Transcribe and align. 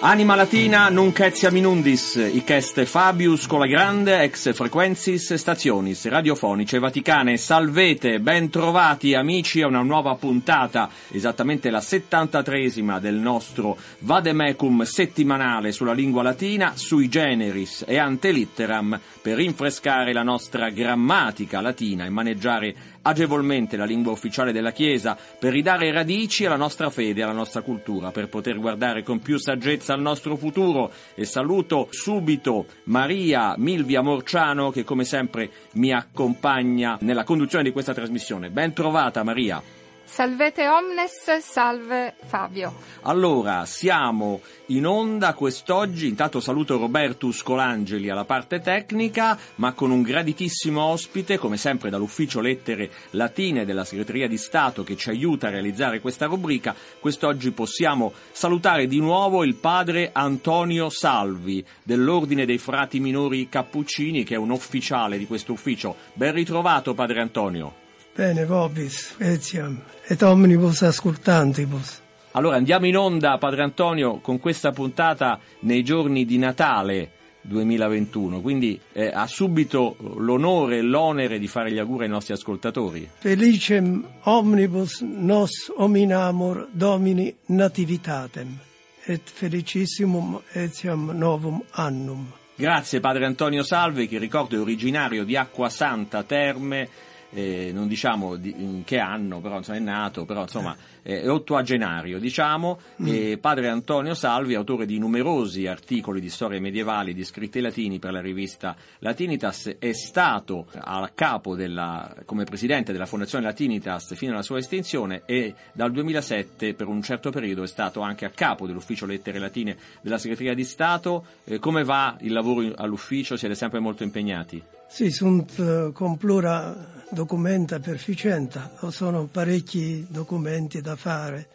Anima 0.00 0.36
latina 0.36 0.88
nunc 0.90 1.18
etiam 1.26 1.56
inundis, 1.58 2.14
hic 2.14 2.50
est 2.54 2.84
Fabius 2.84 3.48
con 3.48 3.58
la 3.58 3.66
grande 3.66 4.22
ex 4.22 4.52
frequensis 4.54 5.34
stationis 5.34 6.06
radiofonice 6.06 6.78
vaticane. 6.78 7.36
Salvete, 7.36 8.20
ben 8.20 8.48
trovati 8.48 9.14
amici 9.14 9.60
a 9.60 9.66
una 9.66 9.82
nuova 9.82 10.14
puntata, 10.14 10.88
esattamente 11.10 11.68
la 11.68 11.80
73esima 11.80 13.00
del 13.00 13.16
nostro 13.16 13.76
Vademecum 13.98 14.84
settimanale 14.84 15.72
sulla 15.72 15.94
lingua 15.94 16.22
latina, 16.22 16.74
sui 16.76 17.08
generis 17.08 17.84
e 17.84 17.98
ante 17.98 18.30
litteram, 18.30 19.00
per 19.20 19.34
rinfrescare 19.34 20.12
la 20.12 20.22
nostra 20.22 20.70
grammatica 20.70 21.60
latina 21.60 22.04
e 22.04 22.08
maneggiare 22.08 22.74
agevolmente 23.08 23.76
la 23.76 23.84
lingua 23.84 24.12
ufficiale 24.12 24.52
della 24.52 24.72
Chiesa, 24.72 25.16
per 25.38 25.52
ridare 25.52 25.90
radici 25.92 26.44
alla 26.44 26.56
nostra 26.56 26.90
fede 26.90 27.22
alla 27.22 27.32
nostra 27.32 27.62
cultura, 27.62 28.10
per 28.10 28.28
poter 28.28 28.58
guardare 28.58 29.02
con 29.02 29.20
più 29.20 29.38
saggezza 29.38 29.94
al 29.94 30.00
nostro 30.00 30.36
futuro. 30.36 30.92
E 31.14 31.24
saluto 31.24 31.88
subito 31.90 32.66
Maria 32.84 33.54
Milvia 33.56 34.02
Morciano 34.02 34.70
che 34.70 34.84
come 34.84 35.04
sempre 35.04 35.50
mi 35.72 35.92
accompagna 35.92 36.98
nella 37.00 37.24
conduzione 37.24 37.64
di 37.64 37.72
questa 37.72 37.94
trasmissione. 37.94 38.50
Ben 38.50 38.72
trovata 38.72 39.22
Maria. 39.22 39.77
Salvete 40.08 40.66
omnes, 40.66 41.36
salve 41.36 42.14
Fabio. 42.24 42.74
Allora, 43.02 43.66
siamo 43.66 44.40
in 44.68 44.86
onda 44.86 45.34
quest'oggi, 45.34 46.08
intanto 46.08 46.40
saluto 46.40 46.78
Roberto 46.78 47.30
Scolangeli 47.30 48.08
alla 48.08 48.24
parte 48.24 48.58
tecnica, 48.60 49.38
ma 49.56 49.74
con 49.74 49.90
un 49.90 50.00
graditissimo 50.00 50.82
ospite, 50.82 51.36
come 51.36 51.58
sempre 51.58 51.90
dall'ufficio 51.90 52.40
lettere 52.40 52.90
latine 53.10 53.66
della 53.66 53.84
Segreteria 53.84 54.26
di 54.26 54.38
Stato 54.38 54.82
che 54.82 54.96
ci 54.96 55.10
aiuta 55.10 55.48
a 55.48 55.50
realizzare 55.50 56.00
questa 56.00 56.24
rubrica, 56.24 56.74
quest'oggi 56.98 57.52
possiamo 57.52 58.12
salutare 58.32 58.86
di 58.86 58.98
nuovo 58.98 59.44
il 59.44 59.54
padre 59.56 60.08
Antonio 60.12 60.88
Salvi 60.88 61.64
dell'Ordine 61.82 62.46
dei 62.46 62.58
Frati 62.58 62.98
Minori 62.98 63.48
Cappuccini, 63.48 64.24
che 64.24 64.34
è 64.34 64.38
un 64.38 64.50
ufficiale 64.50 65.18
di 65.18 65.26
questo 65.26 65.52
ufficio. 65.52 65.94
Ben 66.14 66.32
ritrovato 66.32 66.94
padre 66.94 67.20
Antonio. 67.20 67.86
Bene, 68.18 68.46
vobis, 68.46 69.14
etiam, 69.20 69.76
et 70.08 70.22
omnibus 70.22 70.82
ascoltantibus. 70.82 72.00
Allora 72.32 72.56
andiamo 72.56 72.86
in 72.86 72.96
onda, 72.96 73.38
Padre 73.38 73.62
Antonio, 73.62 74.18
con 74.18 74.40
questa 74.40 74.72
puntata 74.72 75.38
nei 75.60 75.84
giorni 75.84 76.24
di 76.24 76.36
Natale 76.36 77.12
2021, 77.42 78.40
quindi 78.40 78.80
eh, 78.92 79.06
ha 79.14 79.28
subito 79.28 79.94
l'onore 80.16 80.78
e 80.78 80.82
l'onere 80.82 81.38
di 81.38 81.46
fare 81.46 81.70
gli 81.70 81.78
auguri 81.78 82.06
ai 82.06 82.10
nostri 82.10 82.34
ascoltatori. 82.34 83.08
Felicem 83.18 84.04
omnibus 84.24 85.00
nos 85.02 85.72
hominamur 85.76 86.66
domini 86.72 87.32
nativitatem, 87.46 88.58
et 89.04 89.22
felicissimum 89.32 90.40
etiam 90.54 91.12
novum 91.16 91.62
annum. 91.70 92.32
Grazie 92.56 92.98
Padre 92.98 93.26
Antonio 93.26 93.62
Salve, 93.62 94.08
che 94.08 94.18
ricordo 94.18 94.56
è 94.56 94.58
originario 94.58 95.22
di 95.22 95.36
Acqua 95.36 95.68
Santa 95.68 96.24
Terme, 96.24 97.06
eh, 97.30 97.70
non 97.72 97.88
diciamo 97.88 98.36
di, 98.36 98.54
in 98.56 98.84
che 98.84 98.98
anno, 98.98 99.40
però 99.40 99.58
insomma, 99.58 99.78
è 99.78 99.80
nato, 99.80 100.24
però 100.24 100.42
insomma 100.42 100.76
eh, 101.08 101.26
ottoagenario, 101.26 102.18
diciamo, 102.18 102.78
mm. 103.02 103.34
padre 103.40 103.68
Antonio 103.68 104.12
Salvi, 104.12 104.54
autore 104.54 104.84
di 104.84 104.98
numerosi 104.98 105.66
articoli 105.66 106.20
di 106.20 106.28
storia 106.28 106.60
medievali 106.60 107.14
di 107.14 107.24
scritti 107.24 107.60
latini 107.60 107.98
per 107.98 108.12
la 108.12 108.20
rivista 108.20 108.76
Latinitas, 108.98 109.76
è 109.78 109.92
stato 109.92 110.66
a 110.74 111.10
capo 111.14 111.56
della, 111.56 112.14
come 112.26 112.44
presidente 112.44 112.92
della 112.92 113.06
Fondazione 113.06 113.46
Latinitas 113.46 114.14
fino 114.16 114.32
alla 114.32 114.42
sua 114.42 114.58
estinzione 114.58 115.22
e 115.24 115.54
dal 115.72 115.92
2007 115.92 116.74
per 116.74 116.88
un 116.88 117.00
certo 117.00 117.30
periodo 117.30 117.62
è 117.62 117.66
stato 117.66 118.02
anche 118.02 118.26
a 118.26 118.30
capo 118.30 118.66
dell'ufficio 118.66 119.06
lettere 119.06 119.38
latine 119.38 119.78
della 120.02 120.18
Segreteria 120.18 120.54
di 120.54 120.64
Stato. 120.64 121.24
Eh, 121.44 121.58
come 121.58 121.84
va 121.84 122.18
il 122.20 122.32
lavoro 122.32 122.70
all'ufficio? 122.76 123.38
Siete 123.38 123.54
sempre 123.54 123.78
molto 123.78 124.02
impegnati? 124.02 124.62
Sì, 124.90 125.10
sunt 125.10 125.58
uh, 125.58 125.92
con 125.92 126.16
plura 126.16 126.96
documenta 127.10 127.78
perficienta, 127.78 128.70
sono 128.90 129.26
parecchi 129.26 130.06
documenti 130.08 130.80
da 130.80 130.96
fare 130.98 131.48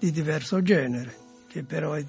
di 0.00 0.10
diverso 0.10 0.60
genere, 0.62 1.14
che 1.48 1.62
però 1.62 1.92
è 1.92 2.04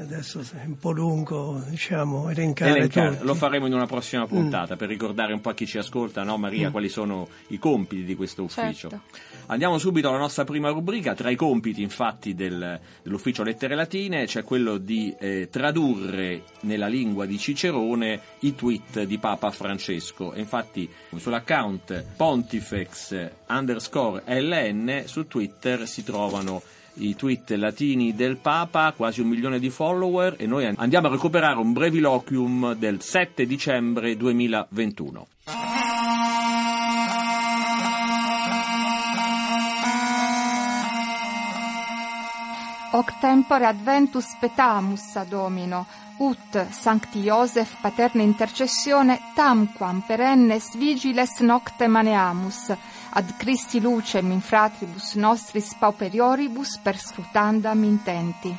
adesso 0.00 0.40
è 0.40 0.64
un 0.64 0.78
po' 0.78 0.92
lungo 0.92 1.62
diciamo, 1.68 2.28
elencare, 2.28 2.76
elencare. 2.76 3.18
Lo 3.22 3.34
faremo 3.34 3.66
in 3.66 3.72
una 3.72 3.86
prossima 3.86 4.24
mm. 4.24 4.26
puntata 4.26 4.74
mm. 4.74 4.78
per 4.78 4.88
ricordare 4.88 5.32
un 5.32 5.40
po' 5.40 5.50
a 5.50 5.54
chi 5.54 5.66
ci 5.66 5.78
ascolta, 5.78 6.22
no 6.22 6.36
Maria, 6.36 6.68
mm. 6.68 6.70
quali 6.70 6.88
sono 6.88 7.28
i 7.48 7.58
compiti 7.58 8.04
di 8.04 8.14
questo 8.14 8.42
ufficio. 8.42 8.88
Certo. 8.88 9.00
Andiamo 9.46 9.78
subito 9.78 10.08
alla 10.08 10.18
nostra 10.18 10.44
prima 10.44 10.70
rubrica, 10.70 11.14
tra 11.14 11.30
i 11.30 11.36
compiti 11.36 11.82
infatti 11.82 12.34
del, 12.34 12.78
dell'ufficio 13.02 13.42
lettere 13.42 13.74
latine 13.74 14.26
c'è 14.26 14.42
quello 14.42 14.76
di 14.78 15.14
eh, 15.18 15.48
tradurre 15.50 16.42
nella 16.60 16.88
lingua 16.88 17.26
di 17.26 17.38
Cicerone 17.38 18.20
i 18.40 18.54
tweet 18.54 19.04
di 19.04 19.18
Papa 19.18 19.50
Francesco. 19.50 20.32
E 20.32 20.40
infatti 20.40 20.88
sull'account 21.16 22.04
pontifex 22.16 23.30
underscore 23.48 24.22
ln 24.26 25.04
su 25.06 25.26
Twitter 25.26 25.86
si 25.86 26.02
trovano 26.02 26.60
i 26.98 27.14
tweet 27.14 27.50
latini 27.50 28.14
del 28.14 28.36
Papa, 28.36 28.92
quasi 28.96 29.20
un 29.20 29.28
milione 29.28 29.58
di 29.58 29.70
follower 29.70 30.34
e 30.38 30.46
noi 30.46 30.72
andiamo 30.76 31.08
a 31.08 31.10
recuperare 31.10 31.58
un 31.58 31.72
breviloquium 31.72 32.74
del 32.74 33.00
7 33.00 33.46
dicembre 33.46 34.16
2021. 34.16 35.26
Hoc 42.92 43.18
tempore 43.18 43.66
adventus 43.66 44.36
petamus 44.40 45.16
ad 45.16 45.28
Domino, 45.28 45.86
ut 46.18 46.70
Sancti 46.70 47.18
Iosef 47.18 47.78
paterne 47.82 48.22
intercessione 48.22 49.20
tamquam 49.34 50.00
perennes 50.06 50.76
vigiles 50.76 51.40
nocte 51.40 51.88
maneamus, 51.88 52.74
ad 53.16 53.34
Christi 53.38 53.80
lucem 53.80 54.30
in 54.30 54.42
fratribus 54.42 55.14
nostris 55.14 55.74
pauperioribus 55.78 56.78
perscrutandam 56.82 57.82
intenti. 57.82 58.54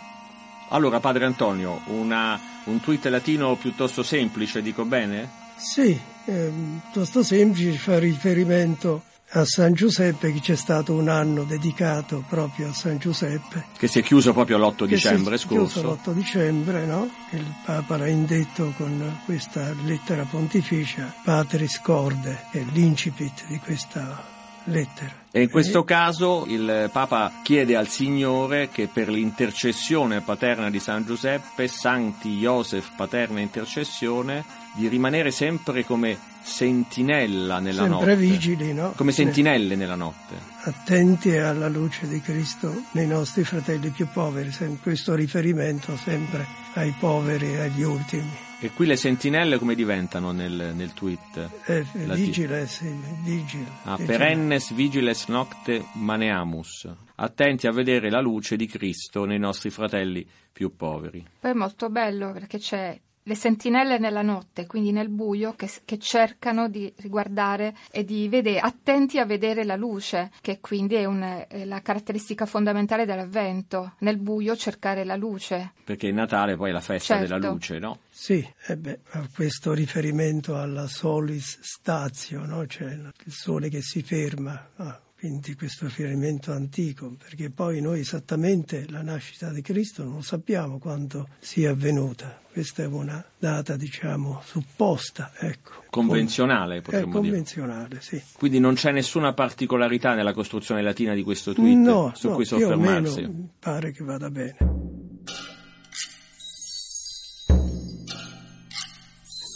Allora, 0.69 0.99
padre 0.99 1.25
Antonio, 1.25 1.81
una, 1.85 2.39
un 2.63 2.79
tweet 2.81 3.05
latino 3.05 3.55
piuttosto 3.55 4.01
semplice, 4.01 4.63
dico 4.63 4.83
bene? 4.83 5.29
Sì, 5.55 5.97
eh, 6.25 6.51
piuttosto 6.81 7.21
semplice, 7.21 7.77
fa 7.77 7.99
riferimento 7.99 9.03
a 9.31 9.45
San 9.45 9.73
Giuseppe 9.73 10.33
che 10.33 10.39
c'è 10.39 10.55
stato 10.55 10.93
un 10.93 11.09
anno 11.09 11.43
dedicato 11.43 12.23
proprio 12.27 12.69
a 12.69 12.73
San 12.73 12.97
Giuseppe. 12.97 13.67
Che 13.77 13.87
si 13.87 13.99
è 13.99 14.01
chiuso 14.01 14.33
proprio 14.33 14.57
l'8 14.57 14.85
dicembre 14.85 15.37
scorso. 15.37 15.81
Chiuso 15.81 15.99
l'8 16.03 16.13
dicembre, 16.13 16.85
no? 16.85 17.07
Il 17.29 17.45
Papa 17.63 17.97
l'ha 17.97 18.07
indetto 18.07 18.73
con 18.75 19.19
questa 19.23 19.71
lettera 19.83 20.23
pontificia, 20.23 21.13
Patris 21.23 21.79
Corde, 21.79 22.45
è 22.49 22.65
l'incipit 22.71 23.45
di 23.45 23.59
questa 23.59 24.35
lettera. 24.67 25.25
E 25.31 25.41
in 25.41 25.49
questo 25.49 25.83
caso 25.83 26.45
il 26.47 26.89
Papa 26.91 27.41
chiede 27.43 27.75
al 27.75 27.87
Signore 27.87 28.69
che 28.69 28.87
per 28.87 29.09
l'intercessione 29.09 30.21
paterna 30.21 30.69
di 30.69 30.79
San 30.79 31.05
Giuseppe, 31.05 31.67
Santi 31.67 32.37
Joseph 32.37 32.91
paterna 32.95 33.39
intercessione, 33.39 34.43
di 34.75 34.87
rimanere 34.87 35.31
sempre 35.31 35.83
come 35.83 36.17
sentinella 36.41 37.59
nella 37.59 37.81
sempre 37.81 37.89
notte. 37.89 38.05
Sempre 38.05 38.27
vigili, 38.27 38.73
no? 38.73 38.93
Come 38.95 39.11
sentinelle 39.11 39.75
nella 39.75 39.95
notte. 39.95 40.35
Attenti 40.63 41.35
alla 41.35 41.67
luce 41.67 42.07
di 42.07 42.21
Cristo 42.21 42.83
nei 42.91 43.07
nostri 43.07 43.43
fratelli 43.43 43.89
più 43.89 44.07
poveri, 44.07 44.51
questo 44.81 45.13
riferimento 45.13 45.97
sempre 45.97 46.45
ai 46.75 46.93
poveri 46.97 47.53
e 47.53 47.59
agli 47.59 47.83
ultimi. 47.83 48.45
E 48.59 48.71
qui 48.71 48.87
le 48.87 48.95
sentinelle 48.95 49.59
come 49.59 49.75
diventano 49.75 50.31
nel, 50.31 50.73
nel 50.73 50.91
tweet? 50.93 51.49
Eh, 51.65 51.85
vigiles, 51.93 52.81
vigil. 53.23 53.63
Ah, 53.83 53.97
perennes 53.97 54.73
vigiles 54.73 55.27
nocte 55.27 55.85
maneamus. 55.93 56.91
Attenti 57.17 57.67
a 57.67 57.71
vedere 57.71 58.09
la 58.09 58.19
luce 58.19 58.55
di 58.55 58.65
Cristo 58.65 59.25
nei 59.25 59.37
nostri 59.37 59.69
fratelli 59.69 60.27
più 60.51 60.75
poveri. 60.75 61.23
Poi 61.39 61.51
è 61.51 61.53
molto 61.53 61.91
bello 61.91 62.31
perché 62.31 62.57
c'è 62.57 62.99
le 63.27 63.35
sentinelle 63.35 63.97
nella 63.99 64.21
notte, 64.21 64.65
quindi 64.65 64.91
nel 64.91 65.09
buio, 65.09 65.53
che, 65.55 65.69
che, 65.83 65.99
cercano 65.99 66.69
di 66.69 66.91
riguardare 66.97 67.75
e 67.91 68.05
di 68.05 68.29
vedere, 68.29 68.59
attenti 68.59 69.19
a 69.19 69.25
vedere 69.25 69.65
la 69.65 69.75
luce, 69.75 70.31
che 70.41 70.59
quindi 70.61 70.95
è, 70.95 71.03
un, 71.03 71.45
è, 71.47 71.65
la 71.65 71.81
caratteristica 71.81 72.45
fondamentale 72.45 73.05
dell'avvento, 73.05 73.95
nel 73.99 74.17
buio 74.17 74.55
cercare 74.55 75.03
la 75.03 75.17
luce. 75.17 75.73
Perché 75.83 76.07
il 76.07 76.13
Natale 76.13 76.55
poi 76.55 76.69
è 76.69 76.73
la 76.73 76.79
festa 76.79 77.17
certo. 77.17 77.33
della 77.33 77.51
luce, 77.51 77.79
no? 77.79 77.99
Sì, 78.09 78.47
eh 78.67 78.77
beh, 78.77 78.99
questo 79.35 79.73
riferimento 79.73 80.57
alla 80.57 80.87
solis 80.87 81.59
statio, 81.61 82.45
no? 82.45 82.65
cioè 82.65 82.91
il 82.93 83.31
sole 83.31 83.67
che 83.67 83.81
si 83.81 84.01
ferma. 84.01 84.69
Ah 84.77 85.01
quindi 85.17 85.55
questo 85.55 85.85
riferimento 85.85 86.51
antico, 86.51 87.15
perché 87.17 87.49
poi 87.49 87.81
noi 87.81 88.01
esattamente 88.01 88.85
la 88.89 89.01
nascita 89.01 89.51
di 89.51 89.63
Cristo 89.63 90.03
non 90.03 90.21
sappiamo 90.21 90.77
quando 90.77 91.29
sia 91.39 91.71
avvenuta. 91.71 92.39
Questa 92.51 92.83
è 92.83 92.85
una 92.85 93.23
data, 93.37 93.75
diciamo, 93.75 94.41
supposta, 94.45 95.31
ecco. 95.39 95.83
Convenzionale, 95.89 96.81
potremmo 96.81 97.09
è 97.09 97.13
convenzionale, 97.13 97.87
dire. 97.87 98.01
sì. 98.01 98.21
Quindi 98.37 98.59
non 98.59 98.75
c'è 98.75 98.91
nessuna 98.91 99.33
particolarità 99.33 100.13
nella 100.13 100.33
costruzione 100.33 100.83
latina 100.83 101.15
di 101.15 101.23
questo 101.23 101.51
tweet 101.53 101.77
no, 101.77 102.11
su 102.13 102.29
no, 102.29 102.35
cui 102.35 102.45
più 102.45 102.55
o 102.55 102.59
soffermarsi? 102.59 103.21
meno 103.21 103.49
pare 103.57 103.91
che 103.91 104.03
vada 104.03 104.29
bene. 104.29 104.57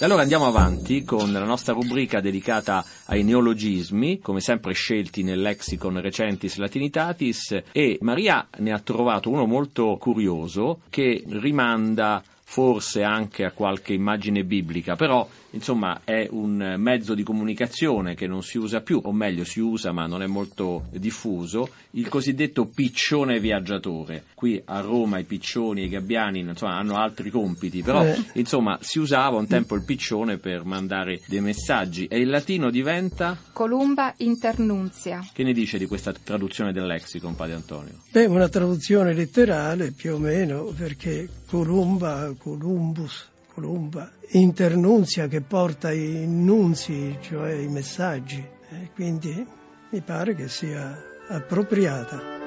E 0.02 0.06
allora 0.06 0.24
andiamo 0.24 0.48
avanti 0.48 1.04
con 1.04 1.32
la 1.32 1.44
nostra 1.44 1.74
rubrica 1.74 2.22
dedicata 2.22 2.84
ai 3.06 3.22
neologismi, 3.22 4.18
come 4.18 4.40
sempre 4.40 4.74
scelti 4.74 5.22
nel 5.22 5.40
lexicon 5.40 6.02
Recentis 6.02 6.56
Latinitatis, 6.56 7.62
e 7.72 8.00
Maria 8.02 8.48
ne 8.58 8.72
ha 8.72 8.80
trovato 8.80 9.30
uno 9.30 9.46
molto 9.46 9.98
curioso 10.00 10.80
che 10.90 11.24
rimanda 11.28 12.24
forse 12.52 13.02
anche 13.02 13.46
a 13.46 13.52
qualche 13.52 13.94
immagine 13.94 14.44
biblica, 14.44 14.98
però 14.98 15.26
insomma 15.52 16.02
è 16.04 16.28
un 16.32 16.76
mezzo 16.78 17.14
di 17.14 17.24
comunicazione 17.24 18.14
che 18.14 18.28
non 18.28 18.44
si 18.44 18.58
usa 18.58 18.82
più, 18.82 19.00
o 19.02 19.14
meglio 19.14 19.46
si 19.46 19.62
usa 19.62 19.94
ma 19.94 20.06
non 20.06 20.22
è 20.22 20.28
molto 20.28 20.84
diffuso, 20.92 21.70
il 21.92 22.10
cosiddetto 22.10 22.66
piccione 22.66 23.40
viaggiatore. 23.40 24.26
Qui 24.34 24.62
a 24.66 24.82
Roma 24.82 25.20
i 25.20 25.24
piccioni 25.24 25.84
e 25.84 25.86
i 25.86 25.90
gabbiani 25.90 26.40
insomma, 26.40 26.76
hanno 26.78 26.98
altri 26.98 27.30
compiti, 27.30 27.82
però 27.82 28.04
Eh. 28.04 28.18
insomma 28.34 28.78
si 28.82 29.00
usava 29.00 29.38
un 29.38 29.48
tempo 29.48 29.76
il 29.76 29.86
piccione 29.86 30.38
per 30.38 30.66
mandare 30.66 31.22
dei 31.28 31.40
messaggi 31.40 32.08
e 32.08 32.20
il 32.20 32.30
latino 32.30 32.70
diventa... 32.70 33.38
Columba 33.54 34.14
internunzia. 34.18 35.26
Che 35.32 35.44
ne 35.44 35.54
dice 35.54 35.78
di 35.78 35.86
questa 35.86 36.12
traduzione 36.12 36.74
del 36.74 36.86
lexicon, 36.86 37.34
padre 37.34 37.54
Antonio? 37.56 37.94
Beh, 38.12 38.26
una 38.26 38.50
traduzione 38.50 39.14
letterale 39.14 39.92
più 39.94 40.16
o 40.16 40.18
meno, 40.18 40.74
perché 40.76 41.30
Columba, 41.52 42.34
Columbus, 42.38 43.30
Columba, 43.54 44.10
internunzia 44.30 45.28
che 45.28 45.42
porta 45.42 45.92
i 45.92 46.26
nunzi, 46.26 47.18
cioè 47.20 47.52
i 47.52 47.68
messaggi, 47.68 48.42
e 48.70 48.90
quindi 48.94 49.46
mi 49.90 50.00
pare 50.00 50.34
che 50.34 50.48
sia 50.48 50.98
appropriata. 51.28 52.41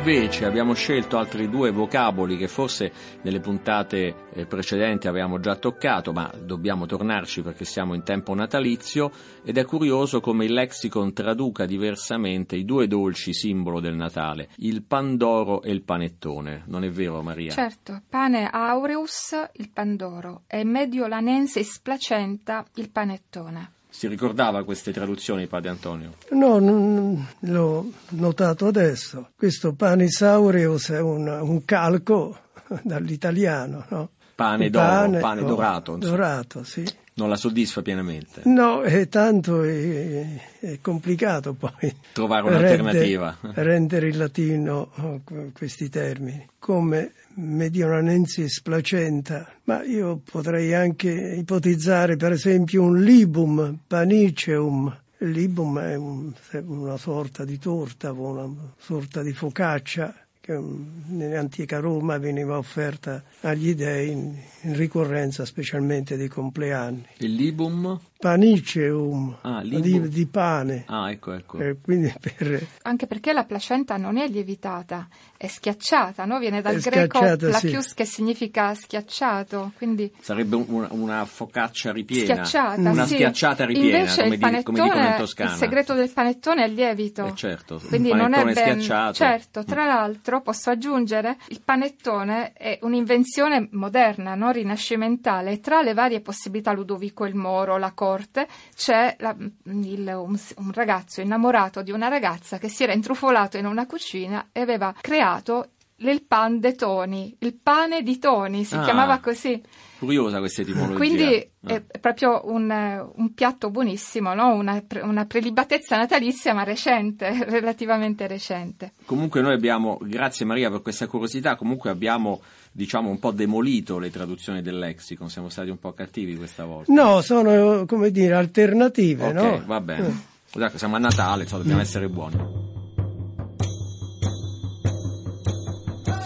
Invece 0.00 0.46
abbiamo 0.46 0.72
scelto 0.72 1.18
altri 1.18 1.50
due 1.50 1.70
vocaboli 1.70 2.38
che 2.38 2.48
forse 2.48 2.90
nelle 3.20 3.38
puntate 3.38 4.28
eh, 4.32 4.46
precedenti 4.46 5.08
avevamo 5.08 5.40
già 5.40 5.56
toccato, 5.56 6.10
ma 6.12 6.32
dobbiamo 6.42 6.86
tornarci 6.86 7.42
perché 7.42 7.66
siamo 7.66 7.92
in 7.92 8.02
tempo 8.02 8.32
natalizio 8.32 9.12
ed 9.44 9.58
è 9.58 9.66
curioso 9.66 10.20
come 10.20 10.46
il 10.46 10.54
lexicon 10.54 11.12
traduca 11.12 11.66
diversamente 11.66 12.56
i 12.56 12.64
due 12.64 12.86
dolci 12.86 13.34
simbolo 13.34 13.78
del 13.78 13.94
Natale, 13.94 14.48
il 14.56 14.82
pandoro 14.84 15.60
e 15.60 15.70
il 15.70 15.82
panettone. 15.82 16.64
Non 16.68 16.82
è 16.82 16.90
vero 16.90 17.20
Maria? 17.20 17.50
Certo, 17.50 18.00
pane 18.08 18.48
aureus, 18.50 19.36
il 19.56 19.68
pandoro, 19.68 20.44
e 20.46 20.64
mediolanensis 20.64 21.78
placenta, 21.78 22.64
il 22.76 22.90
panettone. 22.90 23.72
Si 23.90 24.06
ricordava 24.06 24.64
queste 24.64 24.92
traduzioni, 24.92 25.46
padre 25.46 25.70
Antonio? 25.70 26.14
No, 26.30 26.58
non, 26.58 27.26
l'ho 27.40 27.90
notato 28.10 28.66
adesso. 28.66 29.30
Questo 29.36 29.74
panis 29.74 30.22
aureus 30.22 30.90
è 30.90 31.00
un, 31.00 31.26
un 31.26 31.64
calco 31.64 32.38
dall'italiano, 32.82 33.84
no? 33.88 34.10
Pane 34.34 34.70
d'oro, 34.70 35.18
pane 35.18 35.40
oh, 35.42 35.46
dorato. 35.46 35.96
Dorato, 35.96 36.64
sì. 36.64 36.82
Non 37.20 37.28
la 37.28 37.36
soddisfa 37.36 37.82
pienamente. 37.82 38.40
No, 38.44 38.80
è 38.80 39.06
tanto 39.08 39.62
è, 39.62 40.24
è 40.58 40.78
complicato 40.80 41.52
poi 41.52 41.94
Trovare 42.12 42.48
un'alternativa. 42.48 43.36
rende- 43.42 43.62
rendere 43.62 44.08
in 44.08 44.16
latino 44.18 44.90
oh, 44.96 45.20
que- 45.22 45.50
questi 45.52 45.88
termini 45.90 46.46
come 46.58 47.12
mediolanensis 47.34 48.60
placenta, 48.62 49.46
ma 49.64 49.82
io 49.84 50.20
potrei 50.24 50.74
anche 50.74 51.10
ipotizzare 51.10 52.16
per 52.16 52.32
esempio 52.32 52.82
un 52.82 53.00
libum 53.02 53.78
paniceum. 53.86 54.98
Il 55.18 55.30
libum 55.30 55.78
è 55.78 55.94
un- 55.96 56.32
una 56.66 56.96
sorta 56.96 57.44
di 57.44 57.58
torta, 57.58 58.12
una 58.12 58.48
sorta 58.78 59.22
di 59.22 59.32
focaccia 59.32 60.14
che 60.50 60.58
mm, 60.58 61.16
nell'antica 61.16 61.78
Roma 61.78 62.18
veniva 62.18 62.58
offerta 62.58 63.22
agli 63.42 63.74
dei 63.74 64.10
in, 64.10 64.34
ricorrenza 64.74 65.44
specialmente 65.44 66.16
dei 66.16 66.28
compleanni. 66.28 67.06
Il 67.18 67.34
libum? 67.34 67.98
Paniceum, 68.20 69.38
Ah, 69.40 69.62
di, 69.64 70.08
di 70.08 70.26
pane. 70.26 70.84
Ah, 70.86 71.10
ecco, 71.10 71.32
ecco. 71.32 71.58
Eh, 71.58 71.76
quindi 71.82 72.12
per, 72.20 72.66
Anche 72.82 73.06
perché 73.06 73.32
la 73.32 73.44
placenta 73.44 73.96
non 73.96 74.18
è 74.18 74.28
lievitata, 74.28 75.08
è 75.38 75.46
schiacciata, 75.46 76.26
no? 76.26 76.38
Viene 76.38 76.60
dal 76.60 76.76
È 76.76 76.80
greco 76.80 77.16
schiacciata, 77.18 77.52
sì. 77.58 77.66
plachius 77.68 77.94
che 77.94 78.04
significa 78.04 78.74
schiacciato, 78.74 79.72
quindi 79.76 80.12
Sarebbe 80.20 80.56
un- 80.56 80.66
una, 80.68 80.88
una 80.90 81.24
focaccia 81.24 81.92
ripiena. 81.92 82.44
schiacciata. 82.44 82.90
Una 82.90 83.06
sì. 83.06 83.14
schiacciata 83.14 83.64
ripiena, 83.64 83.98
Invece 83.98 84.22
come, 84.22 84.34
il 84.34 84.40
di- 84.40 84.62
come 84.62 84.78
dicono 84.80 84.84
in 84.84 84.90
panettone, 84.92 85.16
Toscana. 85.18 85.50
il 85.52 85.56
segreto 85.56 85.94
del 85.94 86.10
panettone 86.10 86.64
è 86.64 86.66
il 86.68 86.74
lievito. 86.74 87.24
Eh, 87.26 87.34
certo, 87.34 87.80
Quindi 87.88 88.12
non 88.12 88.34
è 88.34 88.44
ben 88.44 88.54
schiacciato. 88.54 89.14
certo. 89.14 89.64
Tra 89.64 89.86
l'altro, 89.86 90.42
posso 90.42 90.68
aggiungere, 90.68 91.38
il 91.48 91.62
panettone 91.64 92.52
è 92.52 92.78
un'invenzione 92.82 93.68
moderna, 93.72 94.34
no? 94.34 94.50
rinascimentale. 94.50 95.58
Tra 95.60 95.80
le 95.80 95.94
varie 95.94 96.20
possibilità, 96.20 96.72
Ludovico 96.72 97.24
il 97.24 97.34
Moro, 97.34 97.78
la 97.78 97.92
corte, 98.10 98.48
c'è 98.76 99.14
la- 99.20 99.36
il- 99.64 100.12
un, 100.16 100.38
un 100.56 100.72
ragazzo 100.72 101.20
innamorato 101.20 101.82
di 101.82 101.92
una 101.92 102.08
ragazza 102.08 102.58
che 102.58 102.68
si 102.68 102.82
era 102.82 102.92
intrufolato 102.92 103.56
in 103.56 103.66
una 103.66 103.86
cucina 103.86 104.48
e 104.52 104.60
aveva 104.60 104.92
creato 105.00 105.70
il 106.02 106.22
pan 106.22 106.60
de 106.60 106.74
Toni, 106.74 107.36
il 107.40 107.54
pane 107.62 108.02
di 108.02 108.18
Toni, 108.18 108.64
si 108.64 108.74
Ah. 108.74 108.82
chiamava 108.82 109.18
così. 109.18 109.60
Curiosa 109.98 110.38
questa 110.38 110.62
etimologia. 110.62 110.96
Quindi 110.96 111.50
Ah. 111.66 111.74
è 111.74 111.98
proprio 112.00 112.40
un, 112.44 113.10
un 113.16 113.34
piatto 113.34 113.68
buonissimo, 113.68 114.32
no? 114.32 114.54
una, 114.54 114.82
una 115.02 115.26
prelibatezza 115.26 115.98
natalizia 115.98 116.54
ma 116.54 116.62
recente, 116.64 117.28
relativamente 117.44 118.26
recente. 118.26 118.92
Comunque 119.04 119.42
noi 119.42 119.52
abbiamo, 119.52 119.98
grazie 120.00 120.46
Maria 120.46 120.70
per 120.70 120.80
questa 120.80 121.06
curiosità, 121.06 121.54
comunque 121.56 121.90
abbiamo 121.90 122.40
diciamo 122.72 123.08
un 123.10 123.18
po' 123.18 123.32
demolito 123.32 123.98
le 123.98 124.10
traduzioni 124.10 124.62
del 124.62 124.78
lexicon, 124.78 125.28
siamo 125.28 125.48
stati 125.48 125.70
un 125.70 125.78
po' 125.78 125.92
cattivi 125.92 126.36
questa 126.36 126.64
volta. 126.64 126.92
no, 126.92 127.20
sono 127.20 127.84
come 127.86 128.10
dire 128.10 128.34
alternative, 128.34 129.28
ok, 129.28 129.32
no? 129.32 129.62
va 129.66 129.80
bene. 129.80 130.28
Guardate, 130.52 130.78
siamo 130.78 130.96
a 130.96 130.98
Natale, 130.98 131.42
insomma, 131.42 131.62
dobbiamo 131.62 131.82
essere 131.82 132.08
buoni. 132.08 132.36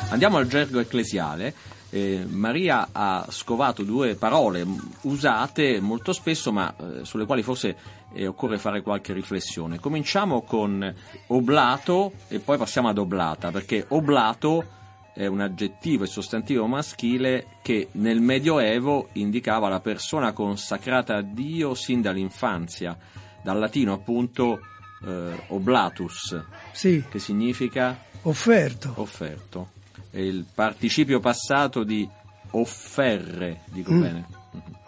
Andiamo 0.08 0.38
al 0.38 0.46
gergo 0.46 0.80
ecclesiale. 0.80 1.52
Eh, 1.90 2.24
Maria 2.28 2.88
ha 2.92 3.26
scovato 3.28 3.82
due 3.82 4.14
parole 4.14 4.64
usate 5.02 5.80
molto 5.80 6.12
spesso, 6.12 6.52
ma 6.52 6.74
eh, 6.74 7.04
sulle 7.04 7.26
quali 7.26 7.42
forse 7.42 7.76
eh, 8.14 8.26
occorre 8.26 8.58
fare 8.58 8.80
qualche 8.80 9.12
riflessione. 9.12 9.78
Cominciamo 9.78 10.42
con 10.42 10.94
oblato 11.28 12.12
e 12.28 12.38
poi 12.38 12.56
passiamo 12.56 12.88
ad 12.88 12.98
oblata, 12.98 13.50
perché 13.50 13.84
oblato 13.88 14.64
è 15.14 15.26
un 15.26 15.40
aggettivo 15.40 16.04
e 16.04 16.06
sostantivo 16.08 16.66
maschile 16.66 17.46
che 17.62 17.88
nel 17.92 18.20
Medioevo 18.20 19.08
indicava 19.12 19.68
la 19.68 19.80
persona 19.80 20.32
consacrata 20.32 21.16
a 21.16 21.22
Dio 21.22 21.74
sin 21.74 22.02
dall'infanzia, 22.02 22.96
dal 23.42 23.58
latino 23.58 23.92
appunto 23.92 24.58
eh, 25.06 25.32
oblatus, 25.48 26.42
Sì, 26.72 27.04
che 27.08 27.18
significa 27.18 27.96
offerto. 28.22 28.92
offerto. 28.96 29.70
È 30.10 30.18
il 30.18 30.44
participio 30.52 31.20
passato 31.20 31.84
di 31.84 32.08
offerre, 32.50 33.60
dico 33.66 33.92
Mm. 33.92 34.00
bene. 34.00 34.26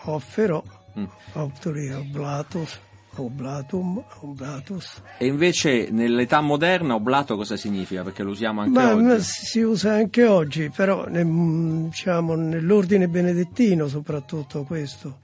Offero, 0.05 0.65
Mm. 0.99 1.05
oblatus, 1.35 2.79
oblatum, 3.23 4.03
oblatus. 4.21 5.03
E 5.19 5.27
invece 5.27 5.89
nell'età 5.91 6.41
moderna 6.41 6.95
oblato 6.95 7.37
cosa 7.37 7.57
significa? 7.57 8.03
Perché 8.03 8.23
lo 8.23 8.31
usiamo 8.31 8.61
anche 8.63 8.79
Ma, 8.79 8.93
oggi. 8.95 9.03
ma 9.05 9.19
si 9.19 9.61
usa 9.61 9.93
anche 9.95 10.27
oggi, 10.27 10.71
però 10.75 11.07
diciamo, 11.09 12.35
nell'ordine 12.35 13.09
benedettino 13.09 13.89
soprattutto 13.89 14.65
questo, 14.65 15.21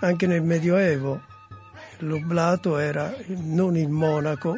anche 0.00 0.26
nel 0.26 0.42
Medioevo. 0.42 1.20
L'oblato 2.00 2.76
era 2.78 3.14
non 3.26 3.76
il 3.76 3.88
monaco, 3.88 4.56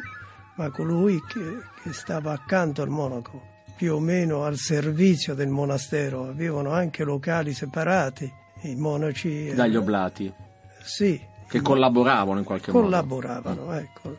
ma 0.57 0.69
colui 0.71 1.19
che, 1.31 1.39
che 1.83 1.93
stava 1.93 2.33
accanto 2.33 2.81
al 2.81 2.89
monaco, 2.89 3.41
più 3.77 3.93
o 3.95 3.99
meno 3.99 4.43
al 4.43 4.57
servizio 4.57 5.33
del 5.35 5.47
monastero. 5.47 6.27
Avevano 6.27 6.71
anche 6.71 7.03
locali 7.05 7.53
separati, 7.53 8.29
i 8.63 8.75
monaci. 8.75 9.53
Dagli 9.53 9.69
erano- 9.69 9.79
oblati, 9.79 10.33
Sì, 10.83 11.17
che 11.49 11.61
collaboravano 11.61 12.39
in 12.39 12.45
qualche 12.45 12.71
modo. 12.71 12.85
collaboravano, 12.85 13.73
ecco. 13.73 14.15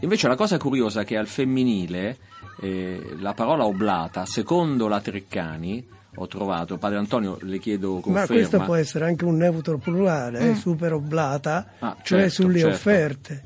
Invece 0.00 0.26
la 0.26 0.34
cosa 0.34 0.58
curiosa 0.58 1.02
è 1.02 1.04
che 1.04 1.16
al 1.16 1.28
femminile 1.28 2.16
eh, 2.60 3.14
la 3.20 3.34
parola 3.34 3.64
oblata, 3.64 4.26
secondo 4.26 4.88
la 4.88 5.00
Treccani, 5.00 5.86
ho 6.16 6.26
trovato. 6.26 6.76
Padre 6.76 6.98
Antonio, 6.98 7.38
le 7.42 7.58
chiedo 7.58 8.00
conferma. 8.00 8.20
Ma 8.20 8.26
questo 8.26 8.60
può 8.60 8.74
essere 8.74 9.06
anche 9.06 9.24
un 9.24 9.36
neutro 9.36 9.78
plurale, 9.78 10.40
eh, 10.40 10.50
mm. 10.50 10.54
super 10.54 10.92
oblata, 10.92 11.74
ah, 11.78 11.96
cioè 12.02 12.28
certo, 12.28 12.42
sulle 12.42 12.58
certo. 12.58 12.74
offerte 12.74 13.42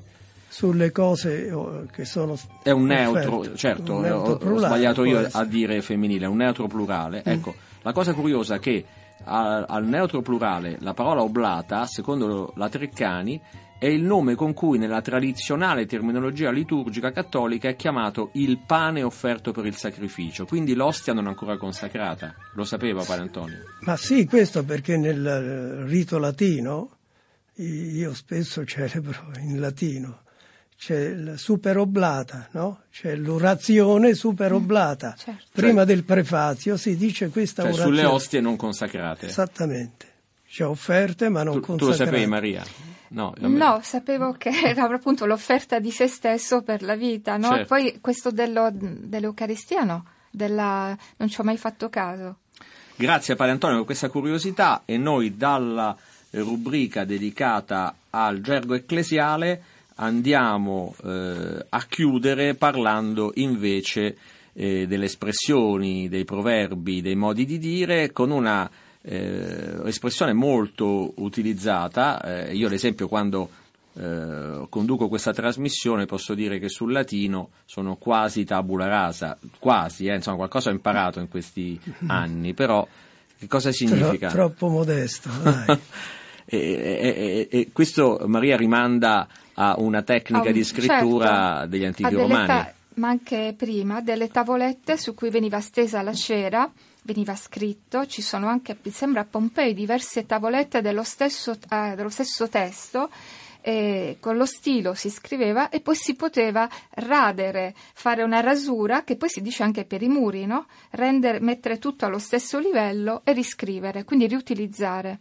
sulle 0.49 0.91
cose 0.91 1.53
oh, 1.53 1.85
che 1.93 2.07
sono 2.07 2.35
è 2.63 2.71
un 2.71 2.87
neutro 2.87 3.41
offerte. 3.41 3.59
certo 3.59 3.97
un 3.97 4.01
neutro 4.01 4.37
plurale, 4.39 4.65
ho 4.65 4.69
sbagliato 4.69 5.05
io 5.05 5.19
essere. 5.19 5.43
a 5.43 5.45
dire 5.45 5.83
femminile 5.83 6.25
è 6.25 6.29
un 6.29 6.37
neutro 6.39 6.67
plurale 6.67 7.19
mm. 7.19 7.31
ecco 7.31 7.55
la 7.83 7.93
cosa 7.93 8.15
curiosa 8.15 8.55
è 8.55 8.59
che 8.59 8.85
al, 9.25 9.65
al 9.69 9.87
neutro 9.87 10.23
plurale 10.23 10.77
la 10.81 10.95
parola 10.95 11.23
oblata 11.23 11.87
secondo 11.87 12.53
la 12.57 12.69
Treccani 12.69 13.41
è 13.79 13.87
il 13.87 14.03
nome 14.03 14.35
con 14.35 14.55
cui 14.55 14.79
nella 14.79 15.03
tradizionale 15.03 15.85
terminologia 15.85 16.51
liturgica 16.51 17.11
cattolica 17.11 17.69
è 17.69 17.77
chiamato 17.77 18.31
il 18.35 18.59
pane 18.65 19.03
offerto 19.03 19.53
per 19.53 19.67
il 19.67 19.75
sacrificio, 19.75 20.47
quindi 20.47 20.75
l'ostia 20.75 21.13
non 21.13 21.27
ancora 21.27 21.59
consacrata. 21.59 22.35
Lo 22.55 22.65
sapeva 22.65 23.05
Padre 23.05 23.25
Antonio? 23.25 23.59
Ma 23.81 23.97
sì, 23.97 24.25
questo 24.25 24.65
perché 24.65 24.97
nel 24.97 25.85
rito 25.87 26.19
latino, 26.19 26.97
io 27.57 28.15
spesso 28.15 28.65
celebro 28.67 29.33
in 29.41 29.61
latino, 29.61 30.21
c'è 30.79 31.15
la 31.15 31.37
super 31.37 31.79
oblata, 31.79 32.49
no? 32.53 32.83
c'è 32.93 33.17
l'orazione 33.17 34.15
super 34.15 34.53
oblata. 34.53 35.11
Mm, 35.11 35.19
certo. 35.19 35.45
Prima 35.53 35.85
del 35.85 36.05
prefazio 36.05 36.77
si 36.77 36.97
dice 36.97 37.31
questa 37.31 37.63
cioè, 37.63 37.73
orazione. 37.73 37.97
Sulle 37.97 38.09
ostie 38.09 38.41
non 38.41 38.57
consacrate. 38.57 39.27
Esattamente. 39.27 40.15
C'è 40.49 40.67
offerte 40.67 41.29
ma 41.29 41.43
non 41.43 41.55
tu, 41.55 41.61
consacrate. 41.61 41.95
Tu 41.95 41.99
lo 41.99 42.05
sapevi 42.05 42.27
Maria? 42.27 42.65
No, 43.09 43.33
no, 43.39 43.81
sapevo 43.83 44.33
che 44.33 44.51
era 44.65 44.85
appunto 44.85 45.27
l'offerta 45.27 45.79
di 45.79 45.91
se 45.91 46.07
stesso 46.09 46.63
per 46.63 46.83
la 46.83 46.97
vita, 46.97 47.37
no? 47.37 47.49
certo. 47.49 47.67
Poi 47.67 47.99
questo 48.01 48.31
dello, 48.31 48.71
dell'Eucaristia 48.73 49.83
no, 49.83 50.05
della... 50.31 50.97
non 51.17 51.29
ci 51.29 51.41
ho 51.41 51.45
mai 51.45 51.57
fatto 51.57 51.89
caso. 51.89 52.39
Grazie 52.97 53.37
Padre 53.37 53.53
Antonio 53.53 53.77
per 53.77 53.87
questa 53.87 54.09
curiosità 54.09 54.83
e 54.85 54.97
noi 54.97 55.37
dalla 55.37 55.97
rubrica 56.31 57.05
dedicata 57.05 57.95
al 58.11 58.41
gergo 58.41 58.75
ecclesiale 58.75 59.63
andiamo 59.97 60.95
eh, 61.05 61.67
a 61.69 61.87
chiudere 61.89 62.55
parlando 62.55 63.33
invece 63.35 64.17
eh, 64.53 64.87
delle 64.87 65.05
espressioni, 65.05 66.09
dei 66.09 66.25
proverbi, 66.25 67.03
dei 67.03 67.15
modi 67.15 67.45
di 67.45 67.59
dire 67.59 68.13
con 68.13 68.31
una 68.31 68.69
eh, 69.03 69.81
espressione 69.85 70.33
molto 70.33 71.13
utilizzata. 71.17 72.21
Eh, 72.23 72.55
io 72.55 72.67
ad 72.67 72.73
esempio 72.73 73.09
quando 73.09 73.51
eh, 73.95 74.67
conduco 74.69 75.09
questa 75.09 75.33
trasmissione 75.33 76.07
posso 76.07 76.35
dire 76.35 76.59
che 76.59 76.69
sul 76.69 76.93
latino 76.93 77.51
sono 77.65 77.97
quasi 77.97 78.45
tabula 78.45 78.87
rasa, 78.87 79.39
quasi, 79.59 80.07
eh, 80.07 80.15
insomma 80.15 80.37
qualcosa 80.37 80.71
ho 80.71 80.73
imparato 80.73 81.21
in 81.21 81.29
questi 81.29 81.81
anni, 82.09 82.53
però 82.53 82.87
che 83.39 83.47
cosa 83.47 83.73
significa? 83.73 84.29
Tro, 84.29 84.49
troppo 84.49 84.69
modesto. 84.69 85.31
e, 86.45 86.59
e, 86.59 87.49
e, 87.51 87.69
questo 87.73 88.23
Maria 88.27 88.57
rimanda 88.57 89.29
a 89.57 89.75
una 89.79 90.03
tecnica 90.03 90.49
um, 90.49 90.53
di 90.53 90.65
scrittura 90.65 91.57
certo, 91.57 91.67
degli 91.69 91.85
antichi 91.85 92.15
romani. 92.15 92.47
Ta- 92.47 92.73
ma 92.95 93.09
anche 93.09 93.55
prima, 93.55 94.01
delle 94.01 94.29
tavolette 94.29 94.97
su 94.97 95.15
cui 95.15 95.29
veniva 95.29 95.61
stesa 95.61 96.01
la 96.01 96.15
cera 96.15 96.71
veniva 97.03 97.37
scritto, 97.37 98.07
ci 98.07 98.23
sono 98.23 98.49
anche, 98.49 98.77
mi 98.83 98.91
sembra 98.91 99.21
a 99.21 99.27
Pompei, 99.29 99.75
diverse 99.75 100.25
tavolette 100.25 100.81
dello 100.81 101.05
stesso, 101.05 101.57
eh, 101.71 101.95
dello 101.95 102.09
stesso 102.09 102.49
testo, 102.49 103.11
con 104.21 104.37
lo 104.37 104.47
stilo 104.47 104.95
si 104.95 105.11
scriveva 105.11 105.71
e 105.71 105.81
poi 105.81 105.97
si 105.97 106.15
poteva 106.15 106.69
radere, 106.91 107.75
fare 107.95 108.23
una 108.23 108.39
rasura, 108.39 109.03
che 109.03 109.17
poi 109.17 109.29
si 109.29 109.41
dice 109.41 109.65
anche 109.65 109.85
per 109.85 110.03
i 110.03 110.09
muri, 110.09 110.47
no? 110.47 110.67
Rendere, 110.91 111.41
mettere 111.41 111.79
tutto 111.79 112.05
allo 112.07 112.21
stesso 112.21 112.61
livello 112.61 113.23
e 113.25 113.33
riscrivere, 113.33 114.05
quindi 114.05 114.29
riutilizzare 114.29 115.19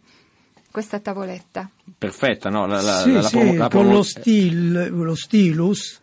questa 0.76 1.00
tavoletta. 1.00 1.70
Perfetta, 1.96 2.50
no? 2.50 2.66
La, 2.66 2.82
la, 2.82 3.00
sì, 3.00 3.12
la, 3.12 3.22
sì, 3.22 3.38
promo- 3.38 3.68
con 3.68 3.88
lo, 3.88 4.02
stil, 4.02 4.90
lo 4.90 5.14
stilus 5.14 5.98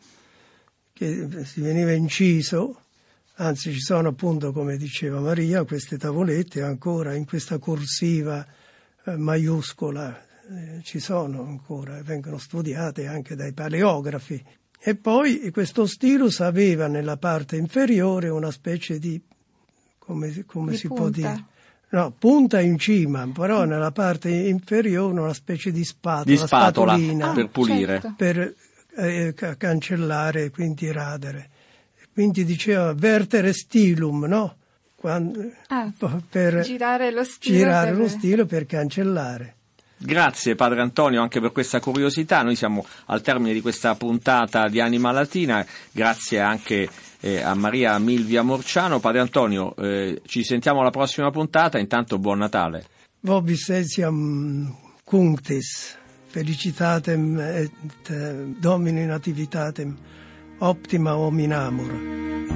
che 0.92 1.28
si 1.44 1.62
veniva 1.62 1.92
inciso 1.92 2.80
Anzi, 3.36 3.72
ci 3.72 3.80
sono 3.80 4.10
appunto, 4.10 4.52
come 4.52 4.78
diceva 4.78 5.20
Maria, 5.20 5.64
queste 5.64 5.98
tavolette 5.98 6.62
ancora 6.64 7.14
in 7.14 7.26
questa 7.26 7.60
corsiva 7.60 8.46
eh, 9.06 9.16
maiuscola, 9.16 10.26
eh, 10.50 10.82
ci 10.84 11.00
sono 11.00 11.44
ancora, 11.44 12.02
vengono 12.04 12.38
studiate 12.38 13.06
anche 13.08 13.36
dai 13.36 13.54
paleografi. 13.54 14.44
E 14.80 14.96
poi 14.96 15.52
questo 15.52 15.86
stilus 15.86 16.42
aveva 16.42 16.88
nella 16.88 17.18
parte 17.18 17.56
inferiore 17.56 18.30
una 18.30 18.52
specie 18.52 18.98
di, 19.00 19.20
come, 19.98 20.46
come 20.46 20.72
di 20.72 20.78
si 20.78 20.88
punta. 20.88 21.02
può 21.02 21.10
dire? 21.12 21.46
No, 21.94 22.12
punta 22.18 22.60
in 22.60 22.80
cima, 22.80 23.30
però 23.32 23.66
nella 23.66 23.92
parte 23.92 24.32
inferiore 24.32 25.20
una 25.20 25.34
specie 25.34 25.72
di 25.72 25.84
spatola, 25.84 26.24
di 26.24 26.38
spatola 26.38 26.94
ah, 26.94 27.34
per 27.34 27.50
pulire. 27.50 28.02
Certo. 28.02 28.14
Per 28.18 28.56
eh, 28.96 29.36
cancellare 29.58 30.46
e 30.46 30.50
quindi 30.50 30.92
radere. 30.92 31.50
Quindi 32.12 32.46
diceva 32.46 32.94
vertere 32.96 33.54
stilum, 33.54 34.26
no? 34.26 34.56
Quando, 34.96 35.52
ah, 35.68 35.92
per 36.28 36.62
girare 36.62 37.12
lo 37.12 37.24
stilo 37.24 37.58
girare 37.58 37.92
per... 37.92 38.00
lo 38.00 38.08
stilo 38.08 38.46
per 38.48 38.66
cancellare. 38.66 39.56
Grazie 39.96 40.56
Padre 40.56 40.82
Antonio 40.82 41.22
anche 41.22 41.40
per 41.40 41.52
questa 41.52 41.80
curiosità, 41.80 42.42
noi 42.42 42.56
siamo 42.56 42.86
al 43.06 43.22
termine 43.22 43.54
di 43.54 43.62
questa 43.62 43.94
puntata 43.96 44.68
di 44.68 44.82
Anima 44.82 45.12
Latina, 45.12 45.66
grazie 45.92 46.40
anche 46.40 46.90
eh, 47.24 47.42
a 47.42 47.56
Maria 47.56 47.98
Milvia 48.00 48.44
Morciano. 48.44 49.00
Padre 49.00 49.22
Antonio, 49.22 49.74
eh, 49.78 50.22
ci 50.26 50.44
sentiamo 50.44 50.82
alla 50.82 50.90
prossima 50.90 51.32
puntata, 51.32 51.80
intanto 51.80 52.20
buon 52.20 52.40
Natale. 52.40 52.86
Vobis 53.22 53.70
etiam 53.70 54.76
cunctis, 55.06 55.96
felicitatem 56.28 57.40
et 57.40 58.10
eh, 58.10 58.54
domini 58.60 59.06
nativitatem 59.06 59.96
optima 60.60 61.16
hominamur. 61.16 61.92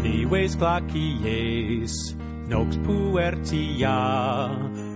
Dives 0.02 0.58
glacies, 0.58 2.16
nox 2.48 2.76
puertia, 2.84 4.50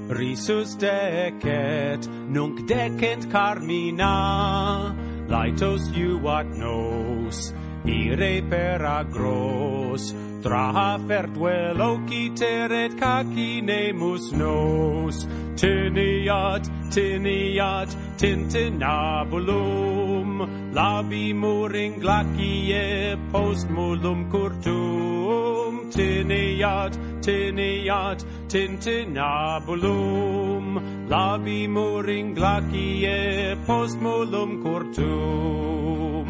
risus 0.09 0.75
decet, 0.75 2.09
nunc 2.27 2.65
decent 2.67 3.31
carmina, 3.31 4.93
laetos 5.27 5.87
juat 5.95 6.47
nos, 6.57 7.53
ire 7.85 8.41
per 8.49 8.85
agros, 8.85 10.13
trafert 10.41 11.37
vel 11.37 11.81
ociter 11.81 12.71
et 12.71 12.99
cacinemus 12.99 14.31
nos, 14.33 15.27
teniat, 15.55 16.69
teniat, 16.91 17.95
tintinabulum, 18.17 20.41
labimur 20.73 21.75
in 21.75 21.99
glacie 21.99 23.17
post 23.31 23.69
mulum 23.69 24.29
curtum, 24.31 25.91
tiniat, 25.91 26.97
tiniat, 27.21 28.25
tintinabulum, 28.47 30.79
labimur 31.09 32.09
in 32.09 32.35
glacie 32.35 33.55
post 33.65 33.99
mulum 33.99 34.61
curtum. 34.63 36.20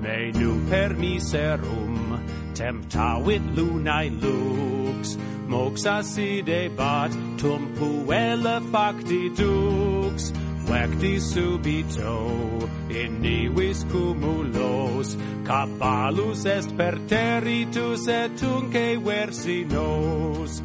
Me 0.00 0.30
nu 0.32 0.58
per 0.68 0.94
miserum, 0.96 2.20
temptavit 2.54 3.42
lunae 3.54 4.10
lux, 4.10 5.16
moxa 5.46 6.02
sidebat, 6.02 7.12
tum 7.36 7.72
puella 7.76 8.60
facti 8.70 9.30
dux, 9.36 10.32
Vecti 10.70 11.18
subito 11.18 12.68
in 12.88 13.18
nivis 13.18 13.84
cumulos 13.90 15.16
Cabalus 15.42 16.44
est 16.44 16.72
per 16.76 17.00
territus 17.08 18.06
et 18.06 18.40
unque 18.42 18.96
versinos 19.02 20.62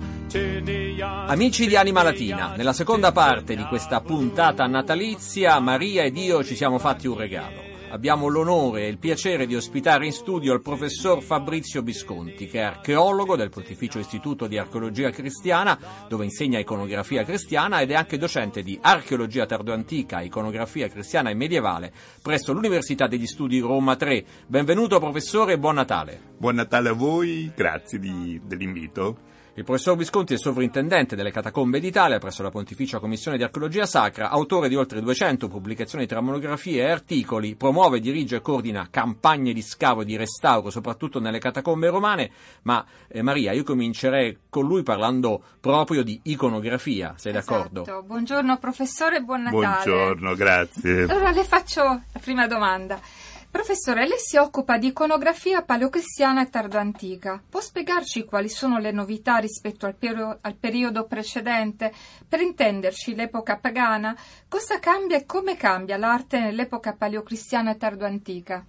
Amici 1.28 1.66
di 1.66 1.76
Anima 1.76 2.04
Latina, 2.04 2.56
nella 2.56 2.74
seconda 2.74 3.12
parte 3.14 3.56
di 3.56 3.64
questa 3.64 4.02
puntata 4.02 4.68
natalizia 4.68 5.58
Maria 5.60 6.04
ed 6.04 6.18
io 6.18 6.44
ci 6.44 6.56
siamo 6.56 6.78
fatti 6.78 7.08
un 7.08 7.18
regalo 7.18 7.65
abbiamo 7.96 8.28
l'onore 8.28 8.84
e 8.84 8.88
il 8.90 8.98
piacere 8.98 9.48
di 9.48 9.56
ospitare 9.56 10.06
in 10.06 10.12
studio 10.12 10.54
il 10.54 10.62
professor 10.62 11.24
Fabrizio 11.24 11.82
Bisconti, 11.82 12.46
che 12.46 12.60
è 12.60 12.64
archeologo 12.64 13.38
del 13.38 13.50
Pontificio 13.50 14.00
Istituto 14.00 14.48
di 14.48 14.58
Archeologia 14.58 15.10
Cristiana, 15.12 15.80
dove 16.10 16.26
insegna 16.26 16.60
iconografia 16.60 17.24
cristiana 17.24 17.80
ed 17.80 17.92
è 17.92 17.96
anche 17.96 18.18
docente 18.18 18.64
di 18.64 18.78
archeologia 18.82 19.46
tardoantica, 19.46 20.20
iconografia 20.20 20.90
cristiana 20.90 21.30
e 21.30 21.36
medievale 21.36 21.94
presso 22.22 22.52
l'Università 22.52 23.08
degli 23.08 23.26
Studi 23.26 23.60
Roma 23.60 23.96
3. 23.96 24.26
Benvenuto 24.46 25.00
professore 25.00 25.54
e 25.54 25.58
buon 25.58 25.76
Natale. 25.76 26.20
Buon 26.38 26.56
Natale 26.56 26.90
a 26.90 26.94
voi, 26.94 27.50
grazie 27.56 27.98
di, 27.98 28.42
dell'invito. 28.44 29.35
Il 29.58 29.64
professor 29.64 29.96
Visconti 29.96 30.34
è 30.34 30.38
sovrintendente 30.38 31.16
delle 31.16 31.32
Catacombe 31.32 31.80
d'Italia 31.80 32.18
presso 32.18 32.44
la 32.44 32.50
Pontificia 32.50 33.00
Commissione 33.00 33.38
di 33.38 33.44
Archeologia 33.44 33.86
Sacra, 33.86 34.30
autore 34.30 34.68
di 34.68 34.76
oltre 34.76 35.00
200 35.00 35.48
pubblicazioni 35.48 36.06
tra 36.06 36.20
monografie 36.20 36.84
e 36.84 36.92
articoli, 36.92 37.56
promuove, 37.56 38.02
dirige 38.02 38.36
e 38.36 38.42
coordina 38.42 38.90
campagne 38.92 39.54
di 39.54 39.62
scavo 39.62 40.02
e 40.02 40.06
di 40.06 40.18
restauro, 40.18 40.70
soprattutto 40.70 41.22
nelle 41.22 41.40
catacombe 41.40 41.88
romane. 41.88 42.32
Ma 42.64 42.86
eh, 43.08 43.22
Maria, 43.22 43.54
io 43.54 43.64
comincerei 43.64 44.40
con 44.50 44.68
lui 44.68 44.84
parlando 44.84 45.42
proprio 45.62 46.04
di 46.04 46.20
iconografia, 46.24 47.14
sei 47.16 47.34
esatto. 47.34 47.72
d'accordo? 47.72 48.04
Buongiorno 48.04 48.58
professore, 48.58 49.22
buon 49.22 49.44
Natale. 49.44 49.84
Buongiorno, 49.86 50.36
grazie. 50.36 51.04
Allora 51.04 51.32
le 51.32 51.46
faccio 51.46 51.82
la 51.84 52.20
prima 52.20 52.46
domanda. 52.46 53.00
Professore, 53.56 54.06
lei 54.06 54.18
si 54.20 54.36
occupa 54.36 54.78
di 54.78 54.88
iconografia 54.88 55.62
paleocristiana 55.62 56.42
e 56.42 56.50
tardoantica. 56.50 57.42
Può 57.50 57.62
spiegarci 57.62 58.26
quali 58.26 58.50
sono 58.50 58.80
le 58.80 58.92
novità 58.92 59.38
rispetto 59.38 59.86
al, 59.86 59.96
perio- 59.96 60.40
al, 60.42 60.58
periodo 60.58 61.06
precedente? 61.06 61.90
Per 62.28 62.42
intenderci 62.42 63.16
l'epoca 63.16 63.56
pagana, 63.56 64.14
cosa 64.50 64.78
cambia 64.80 65.16
e 65.16 65.26
come 65.26 65.56
cambia 65.56 65.96
l'arte 65.96 66.38
nell'epoca 66.38 66.96
paleocristiana 66.96 67.72
e 67.72 67.78
tardoantica? 67.78 68.66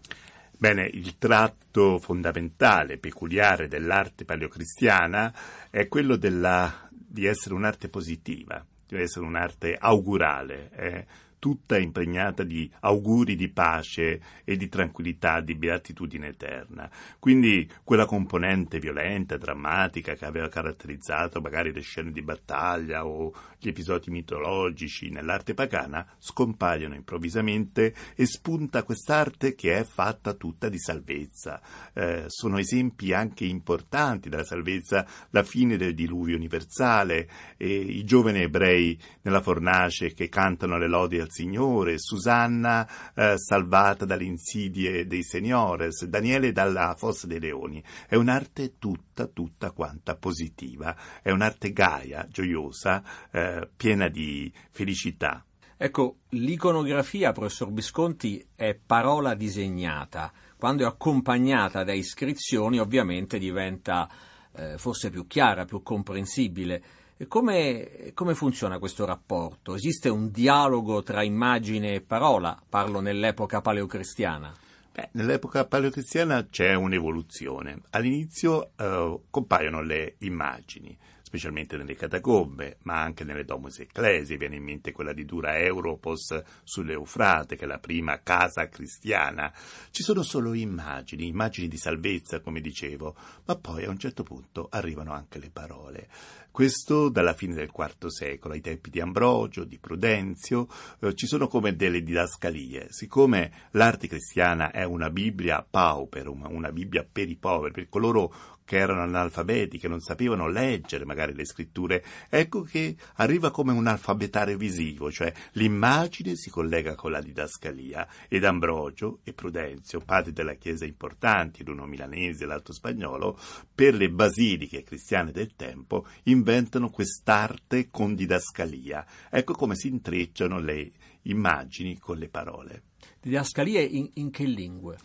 Bene, 0.57 0.89
il 0.93 1.19
tratto 1.19 1.99
fondamentale, 1.99 2.99
peculiare 2.99 3.67
dell'arte 3.67 4.25
paleocristiana 4.25 5.35
è 5.69 5.89
quello 5.89 6.15
della, 6.15 6.89
di 6.91 7.27
essere 7.27 7.57
un'arte 7.57 7.89
positiva, 7.89 8.65
di 8.87 9.01
essere 9.01 9.27
un'arte 9.27 9.77
augurale. 9.77 10.71
Eh? 10.77 11.07
Tutta 11.39 11.79
impregnata 11.79 12.43
di 12.43 12.71
auguri 12.81 13.37
di 13.37 13.49
pace 13.49 14.21
e 14.45 14.57
di 14.57 14.69
tranquillità, 14.69 15.41
di 15.41 15.55
beatitudine 15.55 16.29
eterna. 16.29 16.91
Quindi 17.19 17.71
quella 17.85 18.07
componente 18.07 18.79
violenta, 18.79 19.37
drammatica 19.37 20.15
che 20.15 20.25
aveva 20.25 20.49
caratterizzato 20.49 21.41
magari 21.41 21.73
le 21.73 21.81
scene 21.81 22.11
di 22.11 22.23
battaglia 22.23 23.07
o 23.07 23.33
gli 23.59 23.69
episodi 23.69 24.11
mitologici 24.11 25.11
nell'arte 25.11 25.55
pagana 25.55 26.07
scompaiono 26.19 26.95
improvvisamente 26.95 27.95
e 28.15 28.27
spunta 28.27 28.83
quest'arte 28.83 29.55
che 29.55 29.79
è 29.79 29.85
fatta 29.85 30.35
tutta 30.35 30.69
di 30.69 30.79
salvezza. 30.79 31.61
Eh, 31.93 32.25
sono 32.29 32.59
esempi 32.59 33.13
anche 33.13 33.45
importanti 33.45 34.29
della 34.29 34.45
salvezza, 34.45 35.07
la 35.31 35.43
fine 35.43 35.77
del 35.77 35.95
diluvio 35.95 36.37
universale, 36.37 37.29
i 37.59 38.05
giovani 38.05 38.43
ebrei 38.43 38.99
nella 39.23 39.41
fornace 39.41 40.13
che 40.13 40.29
cantano 40.29 40.79
le 40.79 40.89
lodi 40.89 41.19
al 41.27 41.31
Signore, 41.33 41.99
Susanna 41.99 42.89
eh, 43.15 43.35
salvata 43.37 44.05
dalle 44.05 44.25
insidie 44.25 45.07
dei 45.07 45.23
seniores, 45.23 46.05
Daniele 46.05 46.53
dalla 46.53 46.95
fossa 46.97 47.27
dei 47.27 47.41
leoni. 47.41 47.83
È 48.09 48.15
un'arte 48.15 48.79
tutta, 48.79 49.27
tutta 49.27 49.73
quanta 49.73 50.17
positiva, 50.17 50.97
è 51.21 51.31
un'arte 51.31 51.73
gaia, 51.73 52.27
gioiosa, 52.31 53.03
eh, 53.31 53.69
piena 53.77 54.09
di 54.09 54.51
felicità. 54.71 55.45
Ecco, 55.79 56.21
l'iconografia, 56.31 57.33
professor 57.33 57.71
Visconti, 57.71 58.43
è 58.55 58.75
parola 58.75 59.35
disegnata. 59.35 60.33
Quando 60.57 60.85
è 60.85 60.87
accompagnata 60.87 61.85
da 61.85 61.93
iscrizioni, 61.93 62.79
ovviamente 62.79 63.39
diventa 63.39 64.09
eh, 64.55 64.79
forse 64.79 65.11
più 65.11 65.27
chiara, 65.27 65.67
più 65.67 65.83
comprensibile. 65.83 66.83
Come, 67.29 68.11
come, 68.13 68.35
funziona 68.35 68.79
questo 68.79 69.07
rapporto? 69.07 69.75
Esiste 69.75 70.11
un 70.11 70.31
dialogo 70.31 71.03
tra 71.03 71.23
immagine 71.23 71.95
e 71.95 72.01
parola? 72.03 72.63
Parlo 72.69 73.01
nell'epoca 73.01 73.63
paleocristiana. 73.63 74.55
Beh, 74.93 75.09
nell'epoca 75.13 75.65
paleocristiana 75.65 76.47
c'è 76.51 76.75
un'evoluzione. 76.75 77.81
All'inizio 77.91 78.73
eh, 78.77 79.19
compaiono 79.31 79.81
le 79.81 80.17
immagini, 80.19 80.95
specialmente 81.23 81.79
nelle 81.79 81.95
catacombe, 81.95 82.79
ma 82.83 83.01
anche 83.01 83.25
nelle 83.25 83.47
domus 83.47 83.79
ecclesi. 83.79 84.37
Viene 84.37 84.57
in 84.57 84.65
mente 84.65 84.93
quella 84.93 85.15
di 85.15 85.25
Dura 85.25 85.59
Europos 85.59 86.39
sull'Eufrate, 86.65 87.57
che 87.57 87.65
è 87.65 87.67
la 87.67 87.79
prima 87.79 88.21
casa 88.23 88.69
cristiana. 88.69 89.51
Ci 89.91 90.03
sono 90.03 90.23
solo 90.23 90.53
immagini, 90.53 91.29
immagini 91.29 91.67
di 91.67 91.79
salvezza, 91.79 92.41
come 92.41 92.61
dicevo, 92.61 93.17
ma 93.47 93.57
poi 93.57 93.85
a 93.85 93.91
un 93.91 93.99
certo 93.99 94.23
punto 94.23 94.69
arrivano 94.71 95.15
anche 95.15 95.39
le 95.39 95.49
parole. 95.51 96.09
Questo 96.57 97.11
dalla 97.11 97.35
fine 97.35 97.53
del 97.53 97.71
IV 97.71 98.07
secolo, 98.07 98.55
ai 98.55 98.63
tempi 98.63 98.89
di 98.89 98.99
Ambrogio, 98.99 99.65
di 99.65 99.79
Prudenzio, 99.79 100.69
eh, 101.01 101.15
ci 101.15 101.27
sono 101.27 101.49
come 101.49 101.77
delle 101.77 102.03
didascalie. 102.03 102.87
Siccome 102.89 103.69
l'arte 103.73 104.09
cristiana 104.09 104.71
è 104.71 104.83
una 104.83 105.11
Bibbia 105.11 105.63
pauperum, 105.69 106.47
una 106.49 106.73
Bibbia 106.73 107.07
per 107.07 107.29
i 107.29 107.37
poveri, 107.37 107.75
per 107.75 107.91
coloro 107.91 108.33
che 108.67 108.77
erano 108.79 109.03
analfabeti, 109.03 109.79
che 109.79 109.87
non 109.89 110.01
sapevano 110.01 110.49
leggere 110.49 111.07
magari 111.07 111.33
le 111.35 111.47
scritture, 111.47 112.05
ecco 112.29 112.63
che 112.63 112.97
arriva 113.15 113.51
come 113.53 113.73
un 113.73 113.87
alfabetario 113.87 114.59
visivo, 114.59 115.11
cioè 115.11 115.33
l'immagine 115.53 116.35
si 116.35 116.51
collega 116.51 116.97
con 116.97 117.13
la 117.13 117.23
didascalia 117.23 118.07
ed 118.29 118.45
Ambrogio 118.45 119.21
e 119.23 119.33
Prudenzio, 119.33 120.01
padri 120.01 120.33
della 120.33 120.55
Chiesa 120.55 120.85
importanti, 120.85 121.65
l'uno 121.65 121.87
milanese 121.87 122.43
e 122.43 122.47
l'altro 122.49 122.73
spagnolo, 122.75 123.39
per 123.73 123.95
le 123.95 124.11
basiliche 124.11 124.83
cristiane 124.83 125.31
del 125.31 125.55
tempo 125.55 126.05
inventano 126.47 126.91
quest'arte 126.91 127.91
con 127.91 128.15
didascalia. 128.15 129.05
Ecco 129.29 129.55
come 129.55 129.75
si 129.75 129.89
intrecciano 129.89 130.61
le 130.61 130.93
immagini 131.23 131.99
con 131.99 132.19
le 132.19 132.29
parole. 132.29 132.83
Didascalia 133.21 133.81
in, 133.81 134.09
in 134.15 134.31
che 134.31 134.45
lingue? 134.45 134.97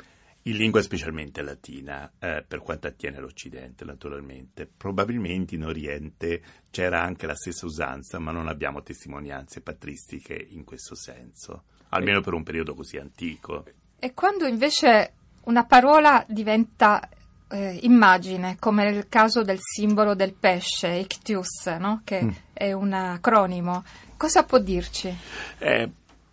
in 0.45 0.58
lingua 0.58 0.82
specialmente 0.82 1.43
latina, 1.43 2.12
eh, 2.17 2.43
per 2.47 2.62
quanto 2.62 2.88
attiene 2.88 3.17
all'Occidente 3.17 3.86
naturalmente. 3.86 4.65
Probabilmente 4.65 5.54
in 5.54 5.63
Oriente 5.63 6.41
c'era 6.71 7.04
anche 7.04 7.27
la 7.27 7.36
stessa 7.36 7.67
usanza, 7.67 8.17
ma 8.17 8.32
non 8.32 8.47
abbiamo 8.47 8.82
testimonianze 8.82 9.62
patristiche 9.62 10.34
in 10.34 10.63
questo 10.63 10.95
senso, 10.95 11.65
almeno 11.89 12.21
per 12.21 12.34
un 12.34 12.41
periodo 12.41 12.73
così 12.73 12.97
antico. 12.97 13.65
E 13.99 14.13
quando 14.15 14.47
invece 14.47 15.13
una 15.43 15.63
parola 15.65 16.25
diventa 16.27 17.08
eh, 17.51 17.79
immagine, 17.83 18.57
come 18.59 18.89
nel 18.89 19.07
caso 19.09 19.43
del 19.43 19.59
simbolo 19.59 20.15
del 20.15 20.33
pesce, 20.33 20.87
ictius, 20.89 21.65
no? 21.77 22.01
che 22.03 22.23
mm. 22.23 22.29
è 22.53 22.71
un 22.71 22.93
acronimo, 22.93 23.83
cosa 24.17 24.43
può 24.43 24.57
dirci? 24.57 25.15
Eh, 25.59 25.89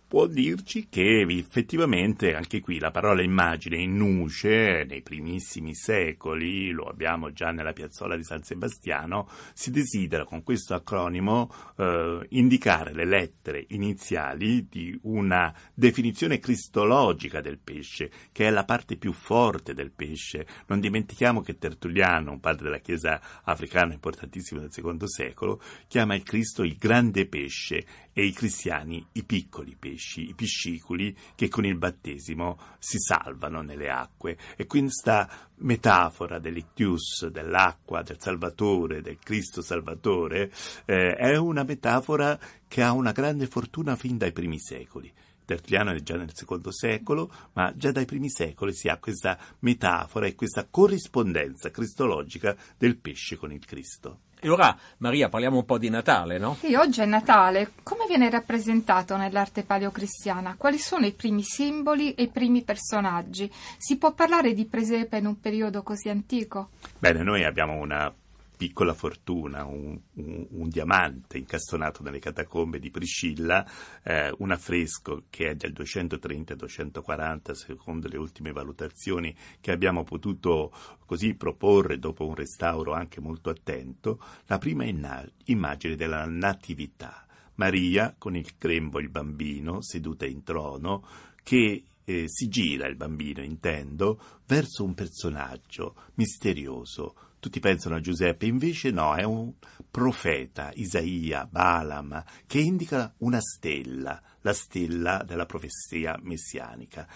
può 0.09 0.25
dirci 0.25 0.87
che 0.89 1.21
effettivamente 1.21 2.33
anche 2.33 2.61
qui 2.61 2.79
la 2.79 2.89
parola 2.89 3.21
immagine 3.21 3.77
in 3.77 3.95
nuce 3.95 4.83
nei 4.89 5.03
primissimi 5.03 5.75
secoli, 5.75 6.71
lo 6.71 6.85
abbiamo 6.85 7.31
già 7.31 7.51
nella 7.51 7.73
piazzola 7.73 8.17
di 8.17 8.23
San 8.23 8.41
Sebastiano, 8.41 9.29
si 9.53 9.69
desidera 9.69 10.25
con 10.25 10.41
questo 10.41 10.73
acronimo 10.73 11.53
eh, 11.77 12.25
indicare 12.29 12.91
le 12.91 13.05
lettere 13.05 13.63
iniziali 13.69 14.67
di 14.67 14.97
una 15.03 15.53
definizione 15.75 16.39
cristologica 16.39 17.39
del 17.39 17.59
pesce, 17.59 18.09
che 18.31 18.47
è 18.47 18.49
la 18.49 18.65
parte 18.65 18.97
più 18.97 19.11
forte 19.11 19.75
del 19.75 19.91
pesce. 19.91 20.47
Non 20.65 20.79
dimentichiamo 20.79 21.41
che 21.41 21.59
Tertulliano, 21.59 22.31
un 22.31 22.39
padre 22.39 22.63
della 22.63 22.79
Chiesa 22.79 23.21
africana 23.43 23.93
importantissimo 23.93 24.59
del 24.59 24.71
secondo 24.71 25.07
secolo, 25.07 25.61
chiama 25.87 26.15
il 26.15 26.23
Cristo 26.23 26.63
il 26.63 26.77
grande 26.77 27.27
pesce 27.27 27.85
e 28.19 28.25
i 28.25 28.33
cristiani 28.33 29.05
i 29.13 29.23
piccoli 29.23 29.77
pesci, 29.79 30.27
i 30.27 30.33
piscicoli 30.33 31.15
che 31.35 31.47
con 31.47 31.63
il 31.63 31.77
battesimo 31.77 32.59
si 32.77 32.97
salvano 32.99 33.61
nelle 33.61 33.89
acque. 33.89 34.37
E 34.57 34.65
questa 34.65 35.47
metafora 35.59 36.37
dell'ictius, 36.37 37.27
dell'acqua, 37.27 38.01
del 38.01 38.19
Salvatore, 38.19 39.01
del 39.01 39.19
Cristo 39.19 39.61
Salvatore, 39.61 40.51
eh, 40.83 41.15
è 41.15 41.37
una 41.37 41.63
metafora 41.63 42.37
che 42.67 42.83
ha 42.83 42.91
una 42.91 43.13
grande 43.13 43.47
fortuna 43.47 43.95
fin 43.95 44.17
dai 44.17 44.33
primi 44.33 44.59
secoli. 44.59 45.09
Tertulliano 45.49 45.93
è 45.93 45.99
già 46.03 46.15
nel 46.15 46.29
secondo 46.35 46.71
secolo, 46.71 47.31
ma 47.53 47.73
già 47.75 47.91
dai 47.91 48.05
primi 48.05 48.29
secoli 48.29 48.71
si 48.71 48.87
ha 48.87 48.97
questa 48.97 49.35
metafora 49.61 50.27
e 50.27 50.35
questa 50.35 50.67
corrispondenza 50.69 51.71
cristologica 51.71 52.55
del 52.77 52.97
pesce 52.97 53.35
con 53.35 53.51
il 53.51 53.65
Cristo. 53.65 54.19
E 54.39 54.47
ora, 54.47 54.77
Maria, 54.97 55.27
parliamo 55.27 55.57
un 55.57 55.65
po' 55.65 55.79
di 55.79 55.89
Natale, 55.89 56.37
no? 56.37 56.55
Sì, 56.59 56.75
oggi 56.75 57.01
è 57.01 57.05
Natale. 57.05 57.71
Come 57.81 58.05
viene 58.07 58.29
rappresentato 58.29 59.17
nell'arte 59.17 59.63
paleocristiana? 59.63 60.53
Quali 60.55 60.77
sono 60.77 61.07
i 61.07 61.13
primi 61.13 61.41
simboli 61.41 62.13
e 62.13 62.23
i 62.23 62.29
primi 62.29 62.61
personaggi? 62.61 63.51
Si 63.77 63.97
può 63.97 64.13
parlare 64.13 64.53
di 64.53 64.65
presepe 64.65 65.17
in 65.17 65.25
un 65.25 65.39
periodo 65.39 65.81
così 65.81 66.09
antico? 66.09 66.69
Bene, 66.99 67.23
noi 67.23 67.43
abbiamo 67.43 67.73
una 67.73 68.13
piccola 68.59 68.93
fortuna, 68.93 69.63
un, 69.63 69.97
un, 70.15 70.47
un, 70.49 70.67
diamante 70.67 71.37
incastonato 71.37 72.03
nelle 72.03 72.19
catacombe 72.19 72.77
di 72.77 72.91
Priscilla, 72.91 73.65
eh, 74.03 74.35
un 74.39 74.51
affresco 74.51 75.27
che 75.29 75.51
è 75.51 75.55
del 75.55 75.71
230-240 75.71 77.53
secondo 77.53 78.09
le 78.09 78.17
ultime 78.17 78.51
valutazioni 78.51 79.33
che 79.61 79.71
abbiamo 79.71 80.03
potuto 80.03 80.73
così 81.05 81.35
proporre 81.35 81.99
dopo 81.99 82.27
un 82.27 82.35
restauro 82.35 82.91
anche 82.91 83.21
molto 83.21 83.49
attento, 83.49 84.21
la 84.47 84.57
prima 84.57 84.83
inna- 84.83 85.25
immagine 85.45 85.95
della 85.95 86.25
Natività. 86.25 87.25
Maria 87.55 88.13
con 88.17 88.35
il 88.35 88.55
grembo 88.57 88.99
il 88.99 89.07
bambino 89.07 89.81
seduta 89.81 90.25
in 90.25 90.43
trono 90.43 91.07
che 91.43 91.85
eh, 92.03 92.25
si 92.27 92.49
gira 92.49 92.87
il 92.87 92.97
bambino, 92.97 93.41
intendo, 93.41 94.19
verso 94.45 94.83
un 94.83 94.95
personaggio 94.95 95.95
misterioso, 96.15 97.28
tutti 97.39 97.59
pensano 97.59 97.95
a 97.95 97.99
Giuseppe, 97.99 98.45
invece 98.45 98.91
no, 98.91 99.15
è 99.15 99.23
un 99.23 99.53
profeta, 99.89 100.71
Isaia, 100.73 101.47
Balaam, 101.49 102.23
che 102.45 102.59
indica 102.59 103.13
una 103.19 103.39
stella, 103.39 104.21
la 104.41 104.53
stella 104.53 105.23
della 105.25 105.45
profezia 105.45 106.17
messianica. 106.21 107.07